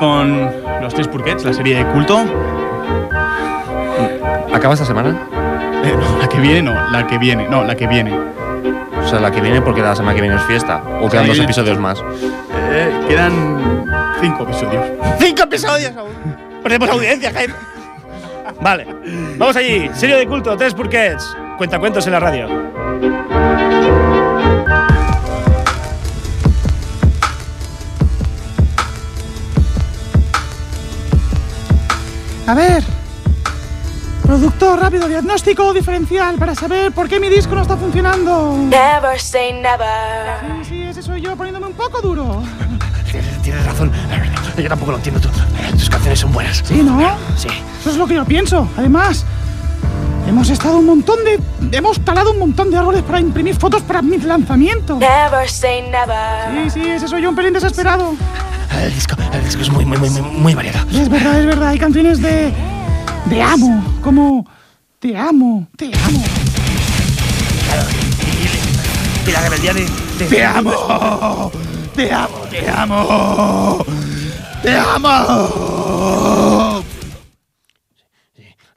[0.00, 2.18] Con los tres purquets, la serie de culto.
[4.52, 5.10] ¿Acaba esta semana?
[5.84, 8.18] Eh, no, la que viene no, la que viene, no, la que viene.
[8.98, 10.82] O sea, la que viene porque la semana que viene es fiesta.
[11.02, 12.02] O quedan dos episodios más.
[12.72, 13.86] Eh, quedan
[14.20, 14.84] cinco episodios.
[15.18, 16.10] ¡Cinco episodios aún!
[16.62, 17.54] Perdemos audiencia, Jaime.
[18.60, 18.86] Vale,
[19.36, 19.90] vamos allí.
[19.92, 21.36] Serie de culto, tres purquets.
[21.58, 22.48] Cuentacuentos en la radio.
[32.50, 32.82] A ver.
[34.24, 38.56] Productor, rápido, diagnóstico diferencial para saber por qué mi disco no está funcionando.
[38.58, 40.64] Never say never.
[40.64, 42.42] Sí, sí, ese soy yo poniéndome un poco duro.
[43.44, 43.92] Tienes, razón.
[44.56, 45.20] Yo tampoco lo entiendo.
[45.20, 45.28] tú-
[45.78, 46.60] Tus canciones son buenas.
[46.64, 46.98] Sí, ¿no?
[47.36, 47.46] Sí.
[47.80, 48.68] Eso es lo que yo pienso.
[48.76, 49.24] Además,
[50.26, 51.38] hemos estado un montón de.
[51.76, 54.96] Hemos talado un montón de árboles para imprimir fotos para mi lanzamiento.
[54.96, 56.70] Never say never.
[56.72, 58.14] Sí, sí, ese soy yo un pelín desesperado.
[58.82, 60.86] El disco, el disco es muy, muy, muy, muy, muy variado.
[60.90, 61.68] Es verdad, es verdad.
[61.68, 62.52] Hay canciones de.
[63.26, 63.82] de amo.
[64.02, 64.46] Como.
[64.98, 66.24] Te amo, te amo.
[69.26, 69.86] Y la rebeldía de.
[70.18, 71.50] de- Te amo.
[71.94, 73.84] Te amo, te amo.
[74.62, 75.14] Te amo.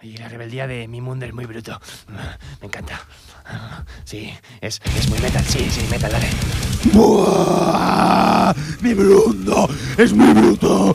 [0.02, 1.80] Y la rebeldía de mi mundo es muy bruto.
[2.62, 3.00] Me encanta.
[4.06, 6.28] Sí, es, es muy metal, sí, sí, metal, dale.
[6.94, 7.83] ¡Buah!
[8.84, 8.92] ¡Mi
[9.98, 10.94] es muy bruto!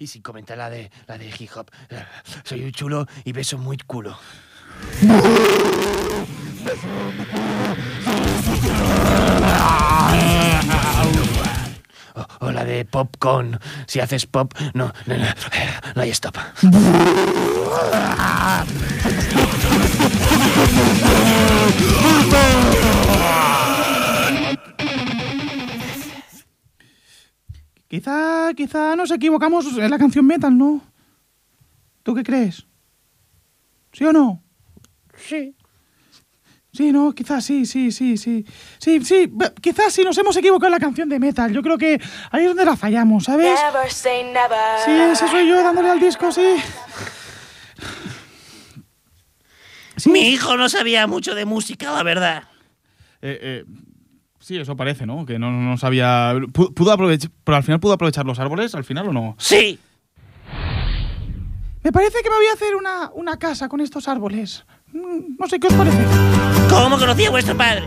[0.00, 1.70] Y sin comentar la de la de hip hop.
[2.42, 4.18] Soy un chulo y beso muy culo.
[12.14, 13.58] O, o la de popcorn.
[13.86, 15.26] Si haces pop, no, no, no,
[15.94, 16.36] no hay stop.
[27.88, 30.80] Quizá, quizá nos equivocamos en la canción metal, ¿no?
[32.02, 32.66] ¿Tú qué crees?
[33.92, 34.42] ¿Sí o no?
[35.16, 35.54] Sí.
[36.76, 38.44] Sí, no, quizás sí, sí, sí, sí.
[38.78, 41.52] Sí, sí, quizás sí nos hemos equivocado en la canción de metal.
[41.52, 42.00] Yo creo que
[42.32, 43.46] ahí es donde la fallamos, ¿sabes?
[43.72, 44.58] Never say never.
[44.84, 46.42] Sí, ese soy yo dándole al disco, sí.
[50.06, 52.44] Mi hijo no sabía mucho de música, la verdad.
[53.22, 53.64] Eh, eh,
[54.40, 55.24] sí, eso parece, ¿no?
[55.24, 56.34] Que no, no sabía.
[56.34, 57.30] pu- Pudo aprovechar.
[57.44, 59.36] Pero al final pudo aprovechar los árboles, al final o no?
[59.38, 59.78] Sí.
[61.84, 64.64] Me parece que me voy a hacer una, una casa con estos árboles.
[64.94, 65.98] Mm, No sé qué os parece.
[66.70, 67.82] ¿Cómo conocía a vuestro padre?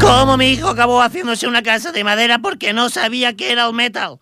[0.00, 3.72] ¿Cómo mi hijo acabó haciéndose una casa de madera porque no sabía que era el
[3.72, 4.18] metal?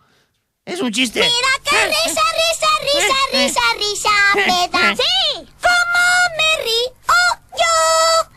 [0.65, 1.19] Es un chiste.
[1.21, 1.31] Mira
[1.63, 4.95] qué risa, risa, risa, risa, risa.
[4.95, 6.03] Sí, ¿cómo
[6.37, 6.93] me río
[7.57, 8.31] yo?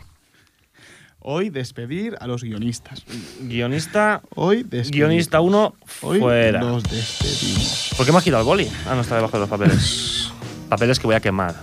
[1.27, 3.03] Hoy despedir a los guionistas.
[3.41, 4.21] Guionista.
[4.35, 4.91] Hoy despedir.
[4.91, 6.61] Guionista 1, Hoy fuera.
[6.61, 7.89] los despedimos.
[7.97, 8.69] ¿Por qué me ha girado el boli?
[8.87, 10.31] Ah, no está debajo de los papeles.
[10.69, 11.55] papeles que voy a quemar.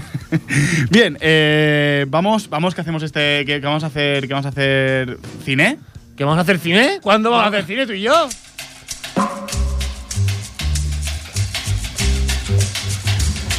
[0.90, 3.44] Bien, eh, vamos, vamos, que hacemos este.
[3.44, 4.26] Que, que vamos a hacer.
[4.26, 5.18] Que vamos a hacer.
[5.44, 5.78] ¿Cine?
[6.16, 6.98] ¿Que vamos a hacer cine?
[7.00, 8.28] ¿Cuándo vamos a hacer cine tú y yo?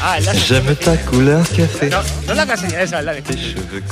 [0.04, 0.42] Ah, el láser.
[0.42, 1.90] J'aime ta couleur café.
[1.90, 3.22] No, no es la casilla esa, es la de.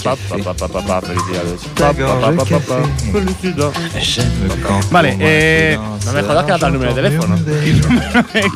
[0.03, 1.61] Pa, pa, pa, pa, pa, pa, felicidades.
[1.75, 4.15] Ta Pa, pa, pa, pa, pa, pa, gorge felicidades.
[4.15, 7.37] J'aime quand Vale, eh, No me jodas que ha dado el número de teléfono.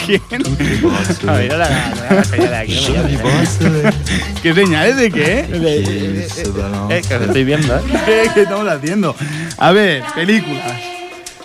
[0.05, 0.21] ¿Quién?
[1.29, 5.45] A ver, no la la señal aquí, me ¿Qué señales de qué?
[5.51, 6.97] balance.
[6.97, 7.81] Eh, que os estoy viendo, ¿eh?
[8.33, 9.15] ¿Qué, estamos haciendo?
[9.57, 10.73] A ver, películas.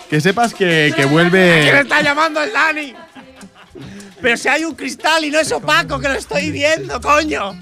[0.09, 1.81] Que sepas que, que ¿Quién vuelve.
[1.81, 2.95] está llamando el Dani?
[4.21, 7.57] Pero si hay un cristal y no es opaco, que lo estoy viendo, coño.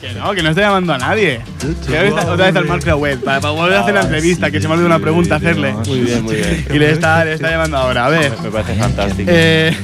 [0.00, 1.40] Que no, que no estoy llamando a nadie.
[1.88, 4.50] Que ahora está otra vez al Mark Web para, para volver a hacer la entrevista,
[4.50, 5.72] que se me ha olvidado una pregunta hacerle.
[5.72, 6.66] Muy bien, muy bien.
[6.72, 8.06] Y le está, le está llamando ahora.
[8.06, 8.32] A ver.
[8.42, 9.30] Me parece fantástico.
[9.32, 9.76] Eh,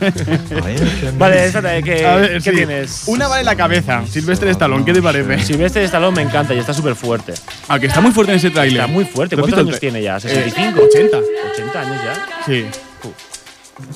[1.18, 2.56] Vale, esa de que, a ver, ¿qué sí.
[2.56, 3.02] tienes?
[3.06, 4.02] Una vale la cabeza.
[4.06, 5.38] Silvestre Stallone, ¿qué te parece?
[5.44, 7.34] Silvestre Stallone me encanta y está súper fuerte.
[7.68, 8.80] Aunque está muy fuerte en ese tráiler.
[8.80, 9.36] Está muy fuerte.
[9.36, 10.16] ¿Lo has ¿Cuántos años tiene ya?
[10.16, 10.24] ¿65?
[10.26, 11.18] Eh, 80.
[11.52, 12.26] 80 años ya.
[12.46, 12.66] Sí.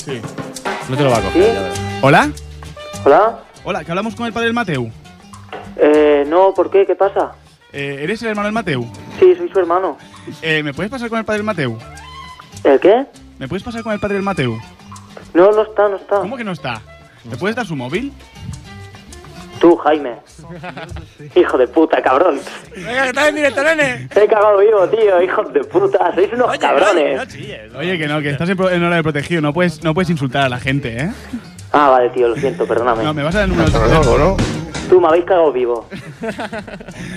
[0.05, 0.21] Sí.
[0.89, 1.73] No te lo va a coger.
[2.03, 2.31] ¿Hola?
[3.05, 3.39] ¿Hola?
[3.65, 4.91] Hola, que hablamos con el padre del Mateu.
[5.77, 6.85] Eh, no, ¿por qué?
[6.87, 7.33] ¿Qué pasa?
[7.73, 8.87] Eh, ¿Eres el hermano del Mateu?
[9.19, 9.97] Sí, soy su hermano.
[10.43, 11.79] Eh, ¿Me puedes pasar con el padre del Mateu?
[12.65, 13.07] ¿El qué?
[13.39, 14.57] ¿Me puedes pasar con el padre del Mateu?
[15.33, 16.17] No, no está, no está.
[16.21, 16.81] ¿Cómo que no está?
[17.25, 18.13] ¿Me puedes dar su móvil?
[19.65, 20.17] Tú, Jaime.
[21.35, 22.39] Hijo de puta, cabrón.
[22.77, 24.09] Venga, que estás en directo, nene.
[24.13, 26.13] Te he cagado vivo, tío, hijos de puta.
[26.15, 27.17] Sois unos cabrones.
[27.17, 27.73] No chilles.
[27.73, 27.79] no.
[27.79, 29.41] Oye, que no, que estás en, pro- en hora de protegido.
[29.41, 31.11] No puedes, no puedes insultar a la gente, ¿eh?
[31.73, 33.05] Ah, vale, tío, lo siento, perdóname.
[33.05, 34.37] No, me vas a dar el número de tu teléfono.
[34.91, 35.89] Tú me habéis cagado vivo.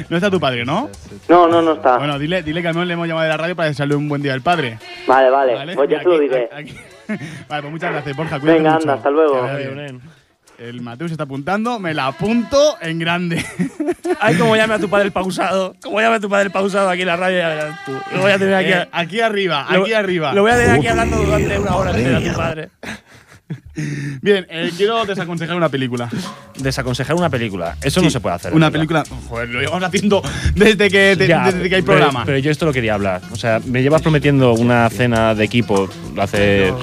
[0.07, 0.89] No está tu padre, ¿no?
[1.27, 1.97] No, no, no está.
[1.97, 4.07] Bueno, dile, dile que al menos le hemos llamado de la radio para desearle un
[4.07, 4.79] buen día al padre.
[5.05, 5.75] Vale, vale.
[5.75, 6.49] Pues ya Y se lo aquí- diré.
[6.55, 6.77] aquí-
[7.49, 8.39] Vale, pues muchas gracias, Borja.
[8.39, 8.83] cuídate Venga, mucho.
[8.83, 9.33] anda, hasta luego.
[9.33, 10.01] Que vaya Adiós, bien.
[10.57, 13.45] El Mateo se está apuntando, me la apunto en grande.
[14.19, 15.75] Ay, como llame a tu padre el pausado.
[15.83, 17.91] Como llame a tu padre el pausado aquí en la radio, ya verás tú.
[18.15, 18.71] Lo voy a tener aquí.
[18.71, 20.33] Eh, aquí arriba, lo- aquí arriba.
[20.33, 22.69] Lo voy a tener aquí hablando durante una hora entera a tu padre.
[24.21, 26.09] Bien, eh, quiero desaconsejar una película.
[26.57, 27.77] Desaconsejar una película.
[27.83, 28.53] Eso no Sí, se puede hacer.
[28.53, 29.03] Una película.
[29.29, 30.23] Joder, lo llevamos haciendo
[30.55, 32.25] desde que, de- Ya, desde que hay pero- programa.
[32.25, 33.21] Pero, yo esto lo quería hablar.
[33.31, 35.87] O sea, me llevas prometiendo una cena de equipo
[36.17, 36.73] hace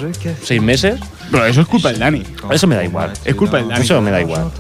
[0.45, 1.01] seis meses.
[1.31, 2.22] Pero eso es culpa del Dani.
[2.51, 3.12] Eso me da igual.
[3.25, 3.83] Es culpa del Dani.
[3.83, 4.51] Eso me da igual.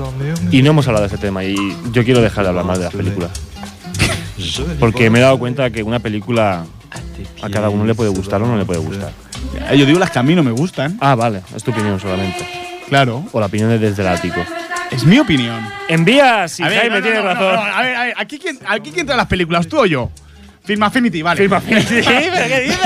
[0.50, 1.56] Y no hemos hablado de ese tema y
[1.92, 3.30] yo quiero dejar de hablar más de las películas.
[4.80, 6.64] Porque me he dado cuenta que una película
[7.42, 9.12] a cada uno le puede gustar o no le puede gustar.
[9.70, 10.96] Eh, Yo digo las que a mí no me gustan.
[11.00, 12.46] Ah, vale, es tu opinión solamente.
[12.88, 13.24] Claro.
[13.32, 14.40] O la opinión es desde el ático.
[14.90, 15.66] Es mi opinión.
[15.88, 17.54] Envía si Jaime no, no, tiene no, razón.
[17.58, 20.10] a ver, a ver, aquí quién, aquí quién trae las películas, tú o yo.
[20.64, 21.42] Film Affinity, vale.
[21.42, 22.78] Film Affinity, ¿pero qué dices?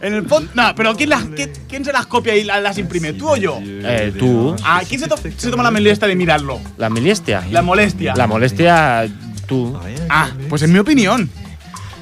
[0.00, 0.50] en el fondo.
[0.54, 3.12] No, pero ¿quién, las, quién, quién se las copia y la- las imprime?
[3.12, 3.58] ¿Tú o yo?
[3.62, 4.56] Eh, tú.
[4.64, 6.58] Ah, ¿quién se, to- se toma la molestia de mirarlo?
[6.78, 7.44] La molestia.
[7.50, 8.14] La molestia.
[8.16, 9.06] La molestia,
[9.46, 9.78] tú.
[10.08, 11.28] Ah, pues en mi opinión.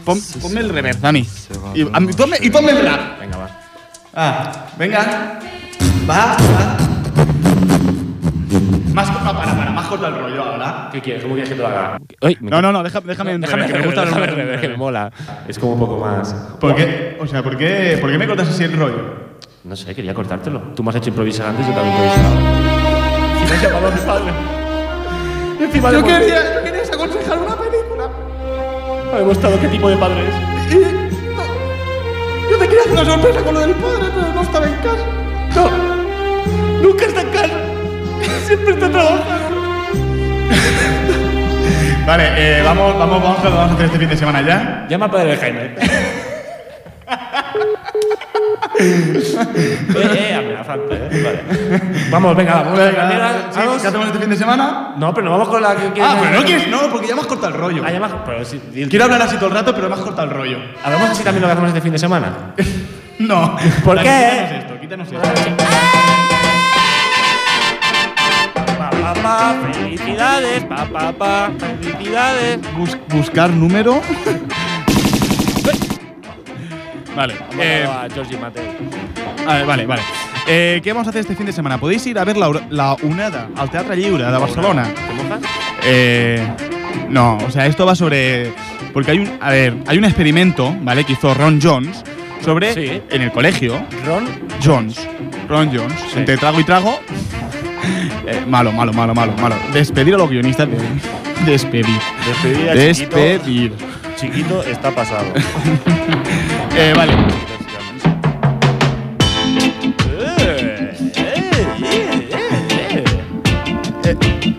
[0.04, 1.26] Pon- ponme el reverb, Dani.
[1.74, 3.18] Y, a mí- ponme, y ponme el rap.
[3.20, 3.60] Venga, va.
[4.14, 5.40] Ah, venga.
[6.08, 6.76] Va, va.
[8.94, 10.88] Más para, para, más corta el rollo ahora.
[10.92, 11.22] ¿Qué quieres?
[11.22, 11.98] ¿Cómo quieres que te lo haga?
[12.20, 14.44] Ay, me- No, no, no, déjame, déjame en Déjame, que me gusta déjame, el déjame,
[14.44, 14.60] reverb.
[14.60, 15.10] que me mola.
[15.48, 16.32] Es como un poco más.
[16.60, 17.16] ¿Por qué?
[17.20, 19.28] O sea, ¿por qué, ¿por qué me cortas así el rollo?
[19.64, 20.60] No sé, quería cortártelo.
[20.74, 22.36] Tú me has hecho improvisar antes, yo también he improvisado.
[23.38, 24.32] Si me has llamado a mi padre.
[25.58, 28.10] Y encima Yo hemos- quería, yo quería aconsejar una película.
[29.12, 30.34] Ha demostrado qué tipo de padre es.
[32.50, 35.04] Yo te quería hacer una sorpresa con lo del padre, pero no estaba en casa.
[35.56, 37.54] No, nunca está en casa.
[38.46, 39.67] Siempre está trabajando.
[42.06, 44.86] vale, eh, vamos, vamos, vamos, a vamos a hacer este fin de semana ya.
[44.88, 45.74] Llama al padre de Jaime.
[48.80, 49.38] eh,
[49.94, 51.22] eh, amenazante, eh.
[51.22, 51.40] Vale.
[52.10, 52.78] Vamos, venga, vamos.
[52.78, 53.82] Venga, Mira, sí, vamos.
[53.82, 54.94] ¿Qué hacemos este fin de semana?
[54.96, 57.14] No, pero no vamos con la que que- Ah, pero no quieres, no, porque ya
[57.14, 57.82] has cortado el rollo.
[57.84, 59.94] Ah, ya me has- pero sí, di- Quiero hablar así todo el rato, pero me
[59.94, 60.58] has cortado el rollo.
[60.84, 62.32] ¿Hablamos así también lo que hacemos este fin de semana?
[63.18, 63.56] No.
[63.84, 64.78] ¿Por Dani, qué?
[64.80, 66.27] Quítanos esto, quítanos esto.
[69.08, 72.58] Pa, pa, pa, felicidades, pa, pa, pa, felicidades.
[72.76, 73.94] Bus- buscar número.
[77.16, 77.34] vale.
[77.58, 78.64] eh, Vamos a Georgie Mateo.
[79.46, 80.02] a ver, vale, vale.
[80.46, 81.78] Eh, ¿Qué vamos a hacer este fin de semana?
[81.78, 84.84] Podéis ir a ver la, la UNEDA, al Teatro Lliure de Barcelona.
[84.84, 85.40] ¿Te mojas?
[85.84, 86.46] Eh,
[87.08, 88.52] no, o sea, esto va sobre.
[88.92, 89.30] Porque hay un.
[89.40, 91.04] A ver, hay un experimento, ¿vale?
[91.04, 92.04] Que hizo Ron Jones
[92.44, 92.74] sobre.
[92.74, 93.02] Sí.
[93.10, 93.82] En el colegio.
[94.06, 94.28] Ron.
[94.62, 95.08] Jones.
[95.48, 95.98] Ron Jones.
[96.12, 96.18] Sí.
[96.18, 97.00] Entre trago y trago.
[98.26, 99.56] Eh, malo, malo, malo, malo, malo.
[99.72, 100.78] Despedir a los guionistas de.
[101.44, 102.00] Despedir.
[102.26, 103.72] Despedir a Despedir.
[104.16, 105.26] Chiquito está pasado.
[106.80, 107.12] Eh, vale.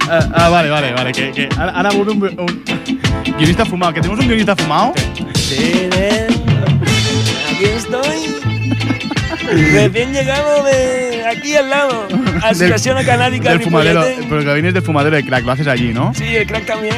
[0.09, 1.11] Ah, ah, vale, vale, vale.
[1.11, 2.63] Que, que ahora ahora un, un, un
[3.37, 3.93] guionista fumado.
[3.93, 4.93] Que tenemos un guionista fumado.
[7.51, 8.58] Aquí estoy.
[9.51, 12.07] Recién llegado de aquí al lado.
[12.43, 14.03] Asociación Canábica del fumadero.
[14.29, 16.13] Pero que vienes del fumadero de crack, lo haces allí, ¿no?
[16.13, 16.95] Sí, el crack también.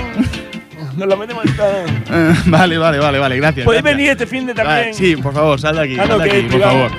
[0.98, 1.46] Nos lo metemos
[2.46, 3.66] vale, vale, vale, vale, gracias.
[3.66, 3.98] Podéis gracias.
[3.98, 4.78] venir este fin de también.
[4.80, 6.92] Vale, sí, por favor, sal de aquí, Ah, no, sal de aquí, por favor.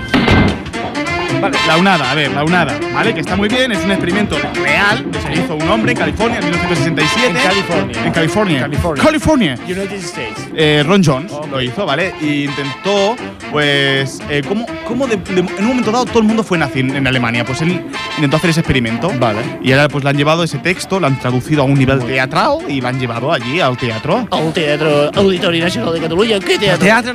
[1.43, 3.12] Vale, la UNADA, a ver, la UNADA, ¿vale?
[3.14, 6.38] Que está muy bien, es un experimento real que se hizo un hombre en California
[6.38, 7.26] en 1967.
[7.28, 8.05] En California.
[8.07, 8.61] En California.
[8.61, 9.03] California.
[9.05, 9.59] California.
[9.66, 10.49] United States.
[10.55, 12.14] Eh, Ron Jones lo hizo, ¿vale?
[12.20, 13.16] Y intentó,
[13.51, 16.80] pues, eh, ¿cómo, cómo de- de- en un momento dado todo el mundo fue nazi
[16.80, 17.45] en, en Alemania?
[17.45, 17.82] Pues él
[18.16, 19.11] intentó hacer ese experimento.
[19.18, 19.40] Vale.
[19.62, 22.59] Y ahora pues le han llevado ese texto, lo han traducido a un nivel teatral
[22.68, 24.26] y lo han llevado allí al teatro.
[24.30, 26.38] Al Teatro Auditori Nacional de Catalunya.
[26.38, 26.86] Què Al teatre?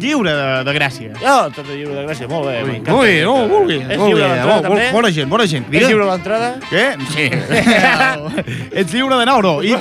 [0.00, 1.12] lliure de, de Gràcia.
[1.24, 2.64] Ah, Teatre Lliure de Gràcia, molt bé.
[2.64, 2.92] m'encanta.
[2.92, 3.78] Molt bé, oh, molt bé.
[3.80, 4.28] És molt lliure bé.
[4.34, 4.90] l'entrada, Bo- també?
[4.92, 5.66] Bona gent, bona gent.
[5.72, 6.50] És lliure l'entrada?
[6.70, 6.84] Què?
[7.14, 7.30] Sí.
[8.80, 9.74] Ets lliure de nou, I,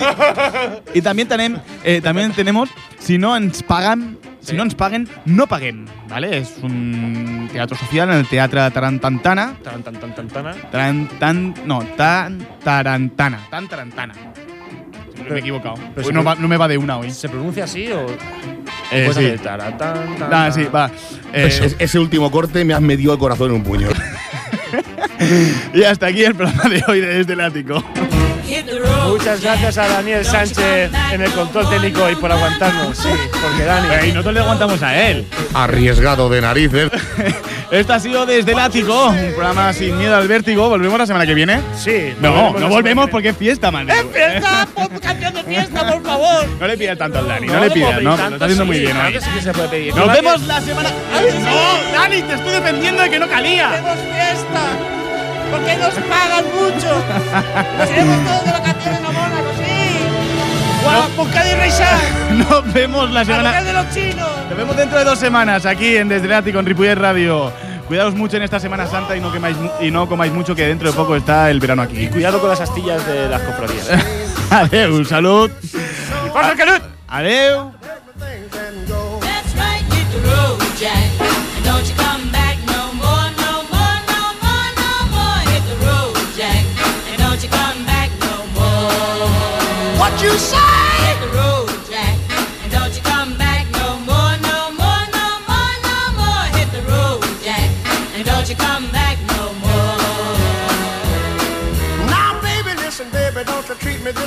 [0.93, 2.69] y también, tenem, eh, también tenemos,
[2.99, 6.38] si no ens pagan, si no ens paguen, no paguem, ¿vale?
[6.38, 9.55] Es un teatro social en el Teatre Tarantantana.
[9.63, 10.61] Tan, tan, tan, tan, tan.
[10.71, 13.39] Taran, tan, no, tan tarantana.
[13.49, 14.13] Tan tarantana.
[15.13, 15.75] Siempre me he equivocado.
[15.93, 17.11] pero Hoy no, va, no me va de una hoy.
[17.11, 18.05] ¿Se pronuncia así o.?
[18.91, 19.25] Eh, puedes sí.
[19.25, 20.53] hacer tara, tan, tan, tan?
[20.53, 20.89] sí, va.
[21.33, 23.87] Eh, es- ese último corte me has metido el corazón en un puño.
[25.73, 27.83] y hasta aquí el programa de hoy de Desde el Ático.
[29.07, 32.97] Muchas gracias a Daniel Sánchez en el control técnico y por aguantarnos.
[32.97, 33.09] Sí,
[33.41, 34.07] porque Dani.
[34.07, 35.25] Y nosotros le aguantamos a él.
[35.53, 36.89] Arriesgado de narices.
[37.72, 40.70] Esto ha sido Desde el Ático, un programa sin miedo al vértigo.
[40.70, 41.61] ¿Volvemos la semana que viene?
[41.78, 42.13] Sí.
[42.20, 43.89] No, no volvemos porque es fiesta, man.
[43.89, 44.67] ¡Es fiesta!
[44.74, 46.47] ¡Pon canción de fiesta, por favor!
[46.59, 48.80] No le pidas tanto al Dani, no, No le pidas, no, lo está haciendo muy
[48.80, 49.95] bien que sí que se puede pedir.
[49.95, 50.89] Nos vemos la semana.
[50.89, 51.99] ¡No!
[51.99, 53.70] ¡Dani, te estoy defendiendo de que no calía!
[53.70, 54.61] ¡Tenemos fiesta!
[55.51, 57.03] Porque nos pagan mucho.
[57.78, 59.78] Nos iremos todos de vacaciones a Mónaco, sí.
[60.82, 61.99] Y Reisa.
[62.32, 63.61] Nos vemos la A semana.
[63.63, 64.30] de los chinos.
[64.49, 67.51] Nos vemos dentro de dos semanas aquí en Desde Lati con Ripollet Radio.
[67.88, 70.89] Cuidaos mucho en esta Semana Santa y no, quemáis, y no comáis mucho que dentro
[70.89, 72.07] de poco está el verano aquí.
[72.07, 73.88] Cuidado con las astillas de las cofradías.
[74.51, 75.49] Adeu, salud.
[76.32, 76.82] ¡Forza el Canut!
[77.07, 77.71] Adeu.
[79.21, 79.89] That's right,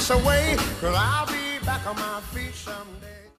[0.03, 3.12] this away, cause I'll be back on my feet someday.